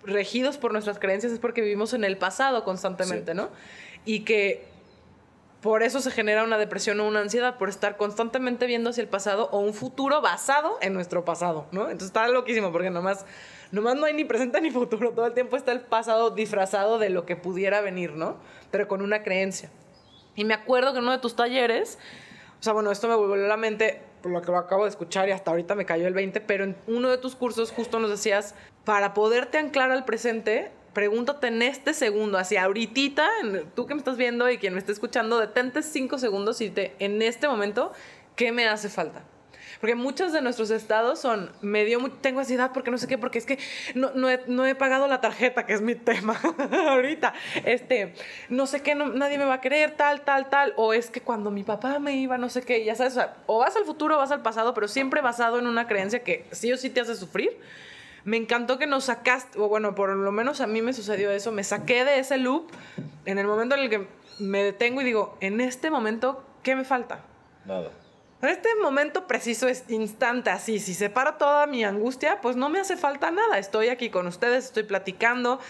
[0.03, 3.51] regidos por nuestras creencias es porque vivimos en el pasado constantemente, ¿no?
[4.05, 4.67] Y que
[5.61, 9.09] por eso se genera una depresión o una ansiedad, por estar constantemente viendo hacia el
[9.09, 11.83] pasado o un futuro basado en nuestro pasado, ¿no?
[11.83, 13.27] Entonces está loquísimo porque nomás
[13.73, 17.11] nomás no hay ni presente ni futuro, todo el tiempo está el pasado disfrazado de
[17.11, 18.37] lo que pudiera venir, ¿no?
[18.71, 19.71] Pero con una creencia.
[20.35, 21.99] Y me acuerdo que en uno de tus talleres,
[22.59, 24.91] o sea, bueno, esto me volvió a la mente por lo que lo acabo de
[24.91, 27.99] escuchar y hasta ahorita me cayó el 20, pero en uno de tus cursos justo
[27.99, 28.55] nos decías,
[28.85, 33.29] para poderte anclar al presente, pregúntate en este segundo, así ahorita,
[33.75, 36.95] tú que me estás viendo y quien me está escuchando, detente cinco segundos y te,
[36.99, 37.93] en este momento,
[38.37, 39.23] ¿qué me hace falta?
[39.79, 43.39] Porque muchos de nuestros estados son, me dio, tengo ansiedad porque no sé qué, porque
[43.39, 43.59] es que
[43.95, 46.41] no, no, he, no he pagado la tarjeta, que es mi tema
[46.89, 47.35] ahorita.
[47.65, 48.15] Este,
[48.49, 50.75] no sé qué, nadie me va a querer, tal, tal, tal.
[50.77, 53.77] O es que cuando mi papá me iba, no sé qué, ya sabes, o, vas
[53.77, 56.77] al futuro o vas al pasado, pero siempre basado en una creencia que sí o
[56.77, 57.59] sí te hace sufrir.
[58.25, 61.53] Me encantó que nos sacaste, o bueno, por lo menos a mí me sucedió eso,
[61.53, 62.71] me saqué de ese loop
[63.25, 64.07] en el momento en el que
[64.39, 67.21] me detengo y digo, en este momento, ¿qué me falta?
[67.65, 67.91] Nada.
[68.43, 72.71] En este momento preciso es instante, así, si se para toda mi angustia, pues no
[72.71, 73.59] me hace falta nada.
[73.59, 75.61] Estoy aquí con ustedes, estoy platicando.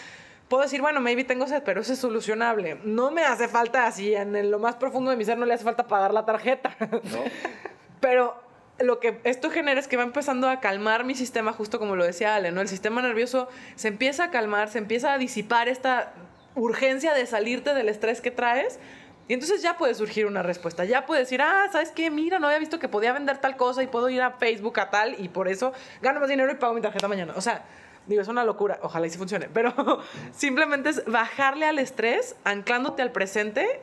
[0.48, 2.78] Puedo decir, bueno, maybe tengo sed, pero eso es solucionable.
[2.84, 5.64] No me hace falta así, en lo más profundo de mi ser no le hace
[5.64, 6.76] falta pagar la tarjeta.
[6.80, 7.22] ¿No?
[8.00, 8.40] pero
[8.78, 12.04] lo que esto genera es que va empezando a calmar mi sistema, justo como lo
[12.04, 12.60] decía Ale, ¿no?
[12.60, 16.14] El sistema nervioso se empieza a calmar, se empieza a disipar esta
[16.54, 18.78] urgencia de salirte del estrés que traes.
[19.30, 20.84] Y entonces ya puede surgir una respuesta.
[20.84, 22.10] Ya puedes decir, ah, ¿sabes qué?
[22.10, 24.90] Mira, no había visto que podía vender tal cosa y puedo ir a Facebook a
[24.90, 25.72] tal y por eso
[26.02, 27.34] gano más dinero y pago mi tarjeta mañana.
[27.36, 27.64] O sea,
[28.08, 28.80] digo, es una locura.
[28.82, 29.48] Ojalá y sí funcione.
[29.54, 30.00] Pero
[30.32, 33.80] simplemente es bajarle al estrés, anclándote al presente.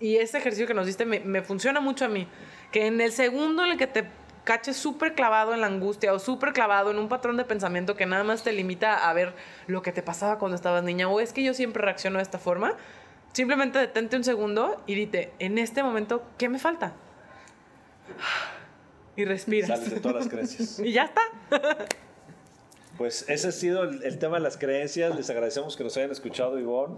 [0.00, 2.26] Y ese ejercicio que nos diste me, me funciona mucho a mí
[2.72, 4.08] que en el segundo en el que te
[4.42, 8.06] caches súper clavado en la angustia o súper clavado en un patrón de pensamiento que
[8.06, 9.34] nada más te limita a ver
[9.68, 12.38] lo que te pasaba cuando estabas niña o es que yo siempre reacciono de esta
[12.38, 12.74] forma,
[13.34, 16.94] simplemente detente un segundo y dite, en este momento, ¿qué me falta?
[19.16, 19.68] Y respiras.
[19.68, 20.78] Sales de todas las creencias.
[20.84, 21.20] y ya está.
[22.96, 25.16] Pues ese ha sido el, tema de las creencias.
[25.16, 26.96] Les agradecemos que nos hayan escuchado, Ivonne.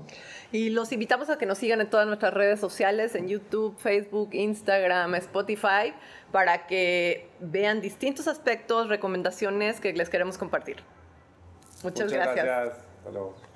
[0.53, 4.30] Y los invitamos a que nos sigan en todas nuestras redes sociales, en YouTube, Facebook,
[4.32, 5.95] Instagram, Spotify,
[6.32, 10.76] para que vean distintos aspectos, recomendaciones que les queremos compartir.
[11.82, 12.45] Muchas, Muchas gracias.
[12.45, 12.78] gracias.
[12.99, 13.55] Hasta luego.